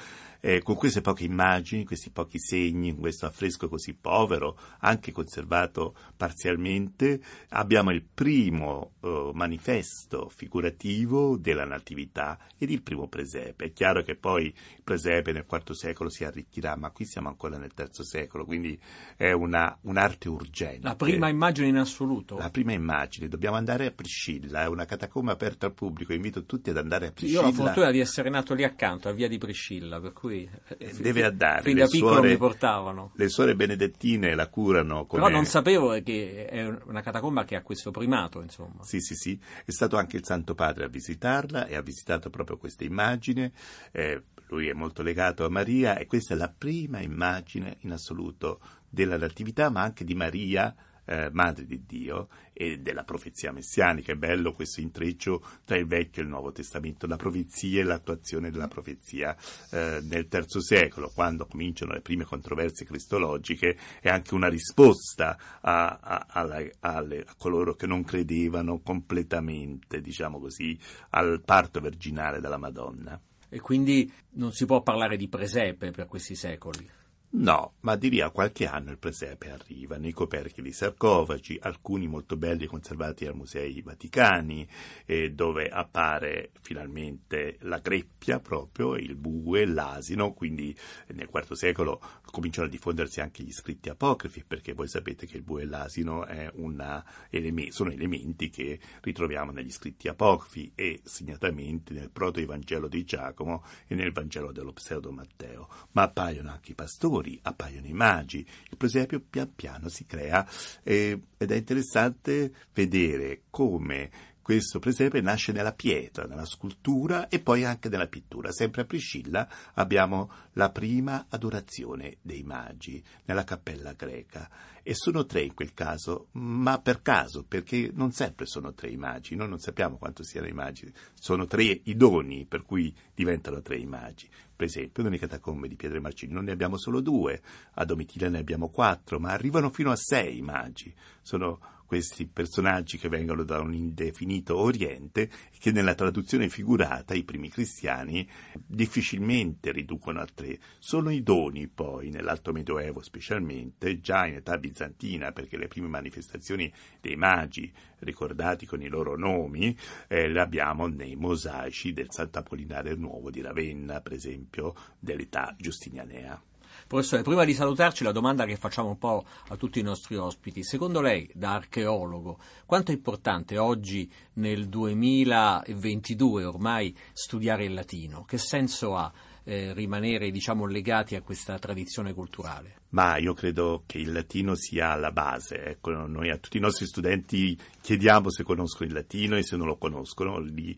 Eh, 0.45 0.61
con 0.61 0.75
queste 0.75 0.99
poche 0.99 1.23
immagini, 1.23 1.85
questi 1.85 2.09
pochi 2.09 2.37
segni, 2.37 2.93
questo 2.97 3.25
affresco 3.25 3.69
così 3.69 3.93
povero, 3.93 4.57
anche 4.79 5.13
conservato 5.13 5.95
parzialmente, 6.17 7.21
abbiamo 7.51 7.91
il 7.91 8.03
primo 8.03 8.91
eh, 8.99 9.31
manifesto 9.33 10.27
figurativo 10.27 11.37
della 11.37 11.63
Natività 11.63 12.37
ed 12.57 12.71
il 12.71 12.81
primo 12.81 13.07
presepe. 13.07 13.67
È 13.67 13.71
chiaro 13.71 14.01
che 14.01 14.15
poi 14.15 14.47
il 14.47 14.81
presepe 14.83 15.31
nel 15.31 15.45
IV 15.49 15.71
secolo 15.71 16.09
si 16.09 16.25
arricchirà, 16.25 16.75
ma 16.75 16.89
qui 16.89 17.05
siamo 17.05 17.29
ancora 17.29 17.57
nel 17.57 17.71
III 17.73 18.03
secolo, 18.03 18.43
quindi 18.43 18.77
è 19.15 19.31
una, 19.31 19.77
un'arte 19.83 20.27
urgente. 20.27 20.81
La 20.81 20.97
prima 20.97 21.29
immagine 21.29 21.69
in 21.69 21.77
assoluto? 21.77 22.37
La 22.37 22.49
prima 22.49 22.73
immagine, 22.73 23.29
dobbiamo 23.29 23.55
andare 23.55 23.85
a 23.85 23.91
Priscilla, 23.91 24.63
è 24.63 24.67
una 24.67 24.83
catacomba 24.83 25.31
aperta 25.31 25.67
al 25.67 25.73
pubblico, 25.73 26.11
invito 26.11 26.43
tutti 26.43 26.69
ad 26.69 26.75
andare 26.75 27.07
a 27.07 27.11
Priscilla. 27.13 27.39
Io 27.39 27.47
ho 27.47 27.49
la 27.49 27.55
fortuna 27.55 27.91
di 27.91 27.99
essere 27.99 28.29
nato 28.29 28.53
lì 28.53 28.65
accanto, 28.65 29.07
a 29.07 29.13
via 29.13 29.29
di 29.29 29.37
Priscilla, 29.37 30.01
per 30.01 30.11
cui 30.11 30.32
cui 30.33 30.49
eh, 30.77 30.93
deve 30.99 31.23
andare. 31.23 31.61
Fin 31.61 31.77
da 31.77 31.87
piccolo 31.87 32.13
suore, 32.13 32.29
mi 32.29 32.37
portavano. 32.37 33.11
Le 33.15 33.29
suore 33.29 33.55
benedettine 33.55 34.33
la 34.33 34.47
curano 34.47 35.05
come... 35.05 35.21
Però 35.21 35.33
non 35.33 35.45
sapevo 35.45 35.91
che 36.01 36.47
è 36.47 36.65
una 36.85 37.01
catacomba 37.01 37.43
che 37.43 37.55
ha 37.55 37.61
questo 37.61 37.91
primato, 37.91 38.41
insomma. 38.41 38.83
Sì, 38.83 38.99
sì, 38.99 39.15
sì. 39.15 39.39
È 39.63 39.71
stato 39.71 39.97
anche 39.97 40.17
il 40.17 40.25
Santo 40.25 40.55
Padre 40.55 40.85
a 40.85 40.87
visitarla 40.87 41.67
e 41.67 41.75
ha 41.75 41.81
visitato 41.81 42.29
proprio 42.29 42.57
questa 42.57 42.83
immagine. 42.83 43.51
Eh, 43.91 44.23
lui 44.47 44.67
è 44.67 44.73
molto 44.73 45.03
legato 45.03 45.45
a 45.45 45.49
Maria 45.49 45.97
e 45.97 46.05
questa 46.05 46.33
è 46.33 46.37
la 46.37 46.53
prima 46.55 46.99
immagine 46.99 47.77
in 47.81 47.91
assoluto 47.91 48.59
della 48.89 49.17
Natività, 49.17 49.69
ma 49.69 49.81
anche 49.81 50.03
di 50.03 50.15
Maria 50.15 50.73
eh, 51.05 51.29
Madre 51.31 51.65
di 51.65 51.83
Dio 51.85 52.29
e 52.53 52.79
della 52.79 53.03
profezia 53.03 53.51
messianica. 53.51 54.11
È 54.11 54.15
bello 54.15 54.53
questo 54.53 54.81
intreccio 54.81 55.43
tra 55.65 55.77
il 55.77 55.85
Vecchio 55.85 56.21
e 56.21 56.25
il 56.25 56.31
Nuovo 56.31 56.51
Testamento, 56.51 57.07
la 57.07 57.15
profezia 57.15 57.81
e 57.81 57.83
l'attuazione 57.83 58.51
della 58.51 58.67
profezia 58.67 59.35
eh, 59.71 59.99
nel 60.03 60.27
terzo 60.27 60.61
secolo, 60.61 61.11
quando 61.13 61.45
cominciano 61.45 61.93
le 61.93 62.01
prime 62.01 62.25
controversie 62.25 62.85
cristologiche, 62.85 63.77
è 63.99 64.09
anche 64.09 64.33
una 64.33 64.47
risposta 64.49 65.37
a, 65.61 65.99
a, 66.01 66.25
a, 66.29 66.71
alle, 66.79 67.23
a 67.25 67.35
coloro 67.37 67.73
che 67.75 67.87
non 67.87 68.03
credevano 68.03 68.79
completamente, 68.79 70.01
diciamo 70.01 70.39
così, 70.39 70.77
al 71.11 71.41
parto 71.43 71.79
virginale 71.79 72.39
della 72.39 72.57
Madonna. 72.57 73.19
E 73.49 73.59
quindi 73.59 74.11
non 74.31 74.51
si 74.51 74.65
può 74.65 74.81
parlare 74.81 75.15
di 75.15 75.27
presepe 75.27 75.91
per 75.91 76.07
questi 76.07 76.35
secoli. 76.35 76.89
No, 77.35 77.73
ma 77.79 77.95
di 77.95 78.11
lì 78.11 78.21
a 78.21 78.29
qualche 78.29 78.67
anno 78.67 78.91
il 78.91 78.99
presepe 78.99 79.49
arriva. 79.49 79.97
Nei 79.97 80.11
coperchi 80.11 80.61
di 80.61 80.71
sarcofagi, 80.71 81.57
alcuni 81.63 82.05
molto 82.05 82.37
belli 82.37 82.67
conservati 82.67 83.25
ai 83.25 83.33
musei 83.33 83.81
vaticani, 83.81 84.67
eh, 85.05 85.31
dove 85.31 85.67
appare 85.67 86.51
finalmente 86.61 87.57
la 87.61 87.79
greppia 87.79 88.39
proprio, 88.39 88.95
il 88.97 89.15
bue, 89.15 89.65
l'asino, 89.65 90.33
quindi 90.33 90.77
nel 91.07 91.27
IV 91.33 91.53
secolo 91.53 91.99
cominciano 92.23 92.67
a 92.67 92.69
diffondersi 92.69 93.19
anche 93.19 93.41
gli 93.41 93.51
scritti 93.51 93.89
apocrifi, 93.89 94.43
perché 94.45 94.73
voi 94.73 94.87
sapete 94.87 95.25
che 95.25 95.37
il 95.37 95.43
bue 95.43 95.63
e 95.63 95.65
l'asino 95.65 96.27
eleme- 96.27 97.71
sono 97.71 97.89
elementi 97.89 98.51
che 98.51 98.79
ritroviamo 99.01 99.51
negli 99.51 99.71
scritti 99.71 100.07
apocrifi 100.07 100.73
e 100.75 101.01
segnatamente 101.03 101.93
nel 101.93 102.11
proto-evangelo 102.11 102.87
di 102.87 103.03
Giacomo 103.03 103.63
e 103.87 103.95
nel 103.95 104.11
Vangelo 104.11 104.51
dello 104.51 104.73
pseudo 104.73 105.11
Matteo, 105.11 105.67
ma 105.93 106.03
appaiono 106.03 106.51
anche 106.51 106.73
i 106.73 106.75
pastori 106.75 107.21
fiori, 107.23 107.39
appaiono 107.41 107.87
i 107.87 107.93
magi, 107.93 108.45
il 108.69 108.77
presepio 108.77 109.21
pian 109.21 109.55
piano 109.55 109.87
si 109.87 110.05
crea 110.05 110.45
eh, 110.83 111.19
ed 111.37 111.51
è 111.51 111.55
interessante 111.55 112.53
vedere 112.73 113.43
come 113.49 114.31
questo 114.43 114.79
presepe 114.79 115.21
nasce 115.21 115.53
nella 115.53 115.71
pietra, 115.71 116.25
nella 116.25 116.45
scultura 116.45 117.29
e 117.29 117.39
poi 117.39 117.63
anche 117.63 117.87
nella 117.87 118.07
pittura. 118.07 118.51
Sempre 118.51 118.81
a 118.81 118.85
Priscilla 118.85 119.49
abbiamo 119.75 120.29
la 120.53 120.69
prima 120.69 121.27
adorazione 121.29 122.17
dei 122.21 122.43
magi 122.43 123.01
nella 123.23 123.45
cappella 123.45 123.93
greca 123.93 124.49
e 124.83 124.93
sono 124.95 125.25
tre 125.25 125.43
in 125.43 125.53
quel 125.53 125.73
caso, 125.73 126.27
ma 126.33 126.77
per 126.79 127.01
caso, 127.01 127.45
perché 127.47 127.89
non 127.93 128.11
sempre 128.11 128.45
sono 128.45 128.73
tre 128.73 128.89
i 128.89 128.97
magi, 128.97 129.35
noi 129.35 129.47
non 129.47 129.59
sappiamo 129.59 129.97
quanto 129.97 130.23
siano 130.23 130.47
i 130.47 130.51
magi, 130.51 130.91
sono 131.13 131.47
tre 131.47 131.63
i 131.63 131.95
doni 131.95 132.45
per 132.45 132.63
cui 132.63 132.93
diventano 133.15 133.61
tre 133.61 133.77
i 133.77 133.85
magi. 133.85 134.29
Per 134.53 134.67
esempio, 134.67 135.01
nelle 135.03 135.17
catacombe 135.17 135.69
di 135.69 135.77
Piedre 135.77 136.01
Marcini 136.01 136.33
non 136.33 136.43
ne 136.43 136.51
abbiamo 136.51 136.77
solo 136.77 136.99
due, 136.99 137.41
a 137.75 137.85
Domitilla 137.85 138.27
ne 138.27 138.39
abbiamo 138.39 138.67
quattro, 138.67 139.19
ma 139.19 139.31
arrivano 139.31 139.69
fino 139.69 139.89
a 139.89 139.95
sei 139.95 140.41
magi. 140.41 140.93
Sono 141.21 141.82
questi 141.93 142.25
personaggi 142.25 142.97
che 142.97 143.07
vengono 143.07 143.43
da 143.43 143.59
un 143.59 143.71
indefinito 143.71 144.57
Oriente 144.57 145.29
che 145.59 145.71
nella 145.71 145.93
traduzione 145.93 146.49
figurata 146.49 147.13
i 147.13 147.23
primi 147.23 147.49
cristiani 147.49 148.27
difficilmente 148.65 149.71
riducono 149.71 150.19
a 150.19 150.25
tre. 150.25 150.57
Sono 150.79 151.11
i 151.11 151.21
doni 151.21 151.67
poi, 151.67 152.09
nell'Alto 152.09 152.51
Medioevo 152.51 153.03
specialmente, 153.03 153.99
già 153.99 154.25
in 154.25 154.33
età 154.33 154.57
bizantina, 154.57 155.33
perché 155.33 155.55
le 155.55 155.67
prime 155.67 155.87
manifestazioni 155.87 156.73
dei 156.99 157.15
magi 157.15 157.71
ricordati 157.99 158.65
con 158.65 158.81
i 158.81 158.87
loro 158.87 159.15
nomi 159.15 159.77
eh, 160.07 160.27
le 160.27 160.39
abbiamo 160.39 160.87
nei 160.87 161.15
mosaici 161.15 161.93
del 161.93 162.09
Sant'Apollinare 162.09 162.95
Nuovo 162.95 163.29
di 163.29 163.41
Ravenna, 163.41 164.01
per 164.01 164.13
esempio, 164.13 164.73
dell'età 164.97 165.55
giustinianea. 165.59 166.41
Professore, 166.87 167.21
prima 167.21 167.45
di 167.45 167.53
salutarci 167.53 168.03
la 168.03 168.11
domanda 168.11 168.45
che 168.45 168.57
facciamo 168.57 168.89
un 168.89 168.97
po' 168.97 169.25
a 169.47 169.55
tutti 169.55 169.79
i 169.79 169.83
nostri 169.83 170.15
ospiti. 170.15 170.63
Secondo 170.63 171.01
lei, 171.01 171.29
da 171.33 171.53
archeologo, 171.53 172.39
quanto 172.65 172.91
è 172.91 172.93
importante 172.93 173.57
oggi 173.57 174.11
nel 174.33 174.67
2022 174.67 176.43
ormai 176.43 176.95
studiare 177.13 177.65
il 177.65 177.73
latino? 177.73 178.23
Che 178.23 178.37
senso 178.37 178.95
ha 178.95 179.11
eh, 179.43 179.73
rimanere 179.73 180.31
diciamo, 180.31 180.65
legati 180.65 181.15
a 181.15 181.21
questa 181.21 181.57
tradizione 181.59 182.13
culturale? 182.13 182.81
Ma 182.89 183.17
io 183.17 183.33
credo 183.33 183.83
che 183.85 183.97
il 183.97 184.11
latino 184.11 184.55
sia 184.55 184.95
la 184.95 185.11
base. 185.11 185.63
Ecco, 185.65 185.91
noi 185.91 186.29
a 186.29 186.37
tutti 186.37 186.57
i 186.57 186.61
nostri 186.61 186.85
studenti 186.85 187.57
chiediamo 187.81 188.29
se 188.29 188.43
conoscono 188.43 188.87
il 188.87 188.95
latino 188.95 189.35
e 189.35 189.43
se 189.43 189.57
non 189.57 189.67
lo 189.67 189.77
conoscono 189.77 190.39
li 190.39 190.77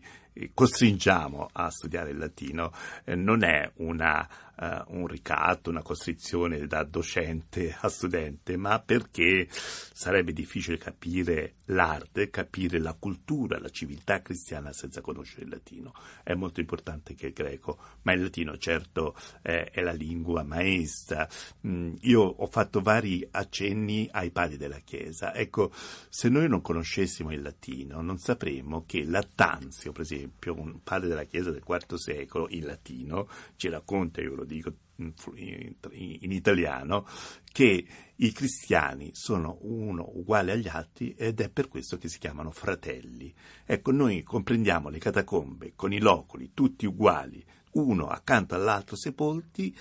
costringiamo 0.54 1.48
a 1.52 1.70
studiare 1.70 2.10
il 2.10 2.18
latino. 2.18 2.72
Eh, 3.04 3.14
non 3.14 3.42
è 3.42 3.70
una 3.76 4.28
uh, 4.56 4.96
un 4.98 5.06
ricatto, 5.06 5.70
una 5.70 5.82
costrizione 5.82 6.66
da 6.66 6.82
docente 6.84 7.76
a 7.78 7.88
studente, 7.88 8.56
ma 8.56 8.80
perché 8.80 9.48
sarebbe 9.50 10.32
difficile 10.32 10.78
capire 10.78 11.54
l'arte, 11.66 12.30
capire 12.30 12.78
la 12.78 12.94
cultura, 12.94 13.58
la 13.58 13.68
civiltà 13.68 14.22
cristiana 14.22 14.72
senza 14.72 15.00
conoscere 15.00 15.44
il 15.44 15.50
latino. 15.50 15.92
È 16.22 16.34
molto 16.34 16.60
importante 16.60 17.14
che 17.14 17.26
il 17.26 17.32
greco, 17.32 17.78
ma 18.02 18.12
il 18.12 18.22
latino 18.22 18.56
certo 18.56 19.16
eh, 19.42 19.70
è 19.70 19.82
la 19.82 19.92
lingua 19.92 20.42
maestra. 20.42 21.28
Mm, 21.66 21.94
io 22.02 22.22
ho 22.22 22.46
fatto 22.46 22.80
vari 22.80 23.26
accenni 23.30 24.08
ai 24.10 24.30
padri 24.30 24.56
della 24.56 24.78
Chiesa. 24.78 25.34
Ecco, 25.34 25.72
se 26.08 26.28
noi 26.28 26.48
non 26.48 26.60
conoscessimo 26.60 27.32
il 27.32 27.42
latino, 27.42 28.00
non 28.00 28.18
sapremmo 28.18 28.84
che 28.86 29.04
Lattanzio, 29.04 29.92
per 29.92 30.02
esempio, 30.02 30.25
un 30.46 30.80
padre 30.82 31.08
della 31.08 31.24
Chiesa 31.24 31.50
del 31.50 31.64
IV 31.66 31.94
secolo, 31.94 32.46
in 32.50 32.66
latino, 32.66 33.28
ci 33.56 33.68
racconta, 33.68 34.20
io 34.20 34.34
lo 34.34 34.44
dico 34.44 34.72
in 34.96 36.32
italiano, 36.32 37.06
che 37.52 37.86
i 38.14 38.32
cristiani 38.32 39.10
sono 39.12 39.58
uno 39.62 40.10
uguale 40.14 40.52
agli 40.52 40.68
altri 40.68 41.14
ed 41.16 41.40
è 41.40 41.50
per 41.50 41.68
questo 41.68 41.98
che 41.98 42.08
si 42.08 42.18
chiamano 42.18 42.50
fratelli. 42.50 43.32
Ecco, 43.64 43.92
noi 43.92 44.22
comprendiamo 44.22 44.88
le 44.88 44.98
catacombe 44.98 45.72
con 45.74 45.92
i 45.92 45.98
loculi, 45.98 46.52
tutti 46.54 46.86
uguali, 46.86 47.44
uno 47.72 48.06
accanto 48.06 48.54
all'altro 48.54 48.96
sepolti, 48.96 49.76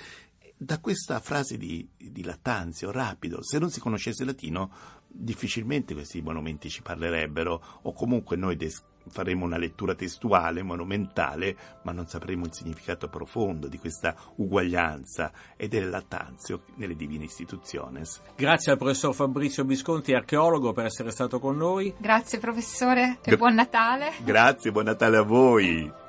da 0.57 0.79
questa 0.79 1.19
frase 1.19 1.57
di, 1.57 1.87
di 1.97 2.23
Lattanzio, 2.23 2.91
rapido, 2.91 3.43
se 3.43 3.59
non 3.59 3.69
si 3.69 3.79
conoscesse 3.79 4.23
il 4.23 4.29
latino, 4.29 4.71
difficilmente 5.07 5.93
questi 5.93 6.21
monumenti 6.21 6.69
ci 6.69 6.81
parlerebbero, 6.81 7.79
o 7.81 7.93
comunque 7.93 8.35
noi 8.35 8.55
des- 8.55 8.83
faremo 9.09 9.45
una 9.45 9.57
lettura 9.57 9.95
testuale, 9.95 10.63
monumentale, 10.63 11.55
ma 11.83 11.91
non 11.91 12.07
sapremo 12.07 12.45
il 12.45 12.53
significato 12.53 13.07
profondo 13.07 13.67
di 13.67 13.77
questa 13.77 14.15
uguaglianza 14.35 15.31
e 15.55 15.67
del 15.67 15.89
lattanzio 15.89 16.63
nelle 16.75 16.95
divine 16.95 17.25
istituzioni. 17.25 18.01
Grazie 18.35 18.71
al 18.71 18.77
professor 18.77 19.13
Fabrizio 19.13 19.63
Visconti, 19.63 20.13
archeologo, 20.13 20.73
per 20.73 20.85
essere 20.85 21.11
stato 21.11 21.39
con 21.39 21.57
noi. 21.57 21.93
Grazie 21.97 22.39
professore 22.39 23.19
e 23.21 23.29
Gra- 23.29 23.37
buon 23.37 23.53
Natale. 23.53 24.13
Grazie, 24.23 24.71
buon 24.71 24.85
Natale 24.85 25.17
a 25.17 25.23
voi. 25.23 26.03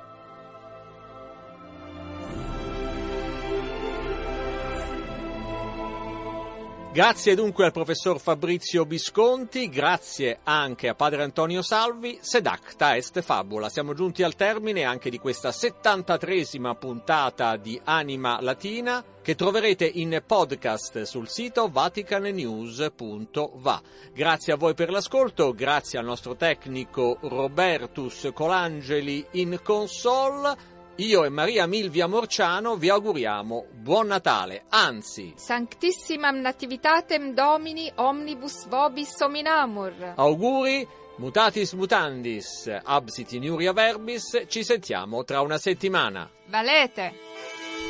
Grazie 6.97 7.35
dunque 7.35 7.63
al 7.63 7.71
professor 7.71 8.19
Fabrizio 8.19 8.83
Visconti, 8.83 9.69
grazie 9.69 10.39
anche 10.41 10.87
a 10.87 10.95
padre 10.95 11.21
Antonio 11.21 11.61
Salvi, 11.61 12.17
sedacta 12.21 12.95
est 12.95 13.21
fabula. 13.21 13.69
Siamo 13.69 13.93
giunti 13.93 14.23
al 14.23 14.33
termine 14.33 14.83
anche 14.83 15.11
di 15.11 15.19
questa 15.19 15.49
73esima 15.49 16.75
puntata 16.75 17.55
di 17.55 17.79
Anima 17.83 18.41
Latina 18.41 19.05
che 19.21 19.35
troverete 19.35 19.85
in 19.85 20.23
podcast 20.25 21.03
sul 21.03 21.29
sito 21.29 21.69
vaticanenews.va. 21.69 23.81
Grazie 24.11 24.53
a 24.53 24.57
voi 24.57 24.73
per 24.73 24.89
l'ascolto, 24.89 25.53
grazie 25.53 25.99
al 25.99 26.05
nostro 26.05 26.35
tecnico 26.35 27.19
Robertus 27.21 28.31
Colangeli 28.33 29.23
in 29.33 29.59
console. 29.61 30.76
Io 30.99 31.25
e 31.25 31.29
Maria 31.29 31.67
Milvia 31.67 32.07
Morciano 32.07 32.75
vi 32.75 32.89
auguriamo 32.89 33.67
buon 33.71 34.07
Natale, 34.07 34.63
anzi 34.69 35.33
Sanctissimam 35.35 36.39
Nativitatem 36.39 37.35
Domini 37.35 37.91
omnibus 37.93 38.67
vobis 38.67 39.13
hominamur. 39.19 40.13
Auguri, 40.15 40.87
mutatis 41.17 41.73
mutandis, 41.73 42.67
absit 42.83 43.31
in 43.33 43.43
iuria 43.43 43.73
verbis, 43.73 44.45
ci 44.47 44.63
sentiamo 44.63 45.23
tra 45.23 45.41
una 45.41 45.59
settimana. 45.59 46.27
Valete! 46.47 47.13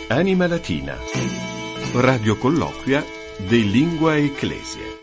Anima 0.10 0.48
Latina. 0.48 0.98
Radio 1.94 2.38
colloquia 2.38 3.02
de 3.38 3.56
Lingua 3.56 4.18
Ecclesia. 4.18 4.97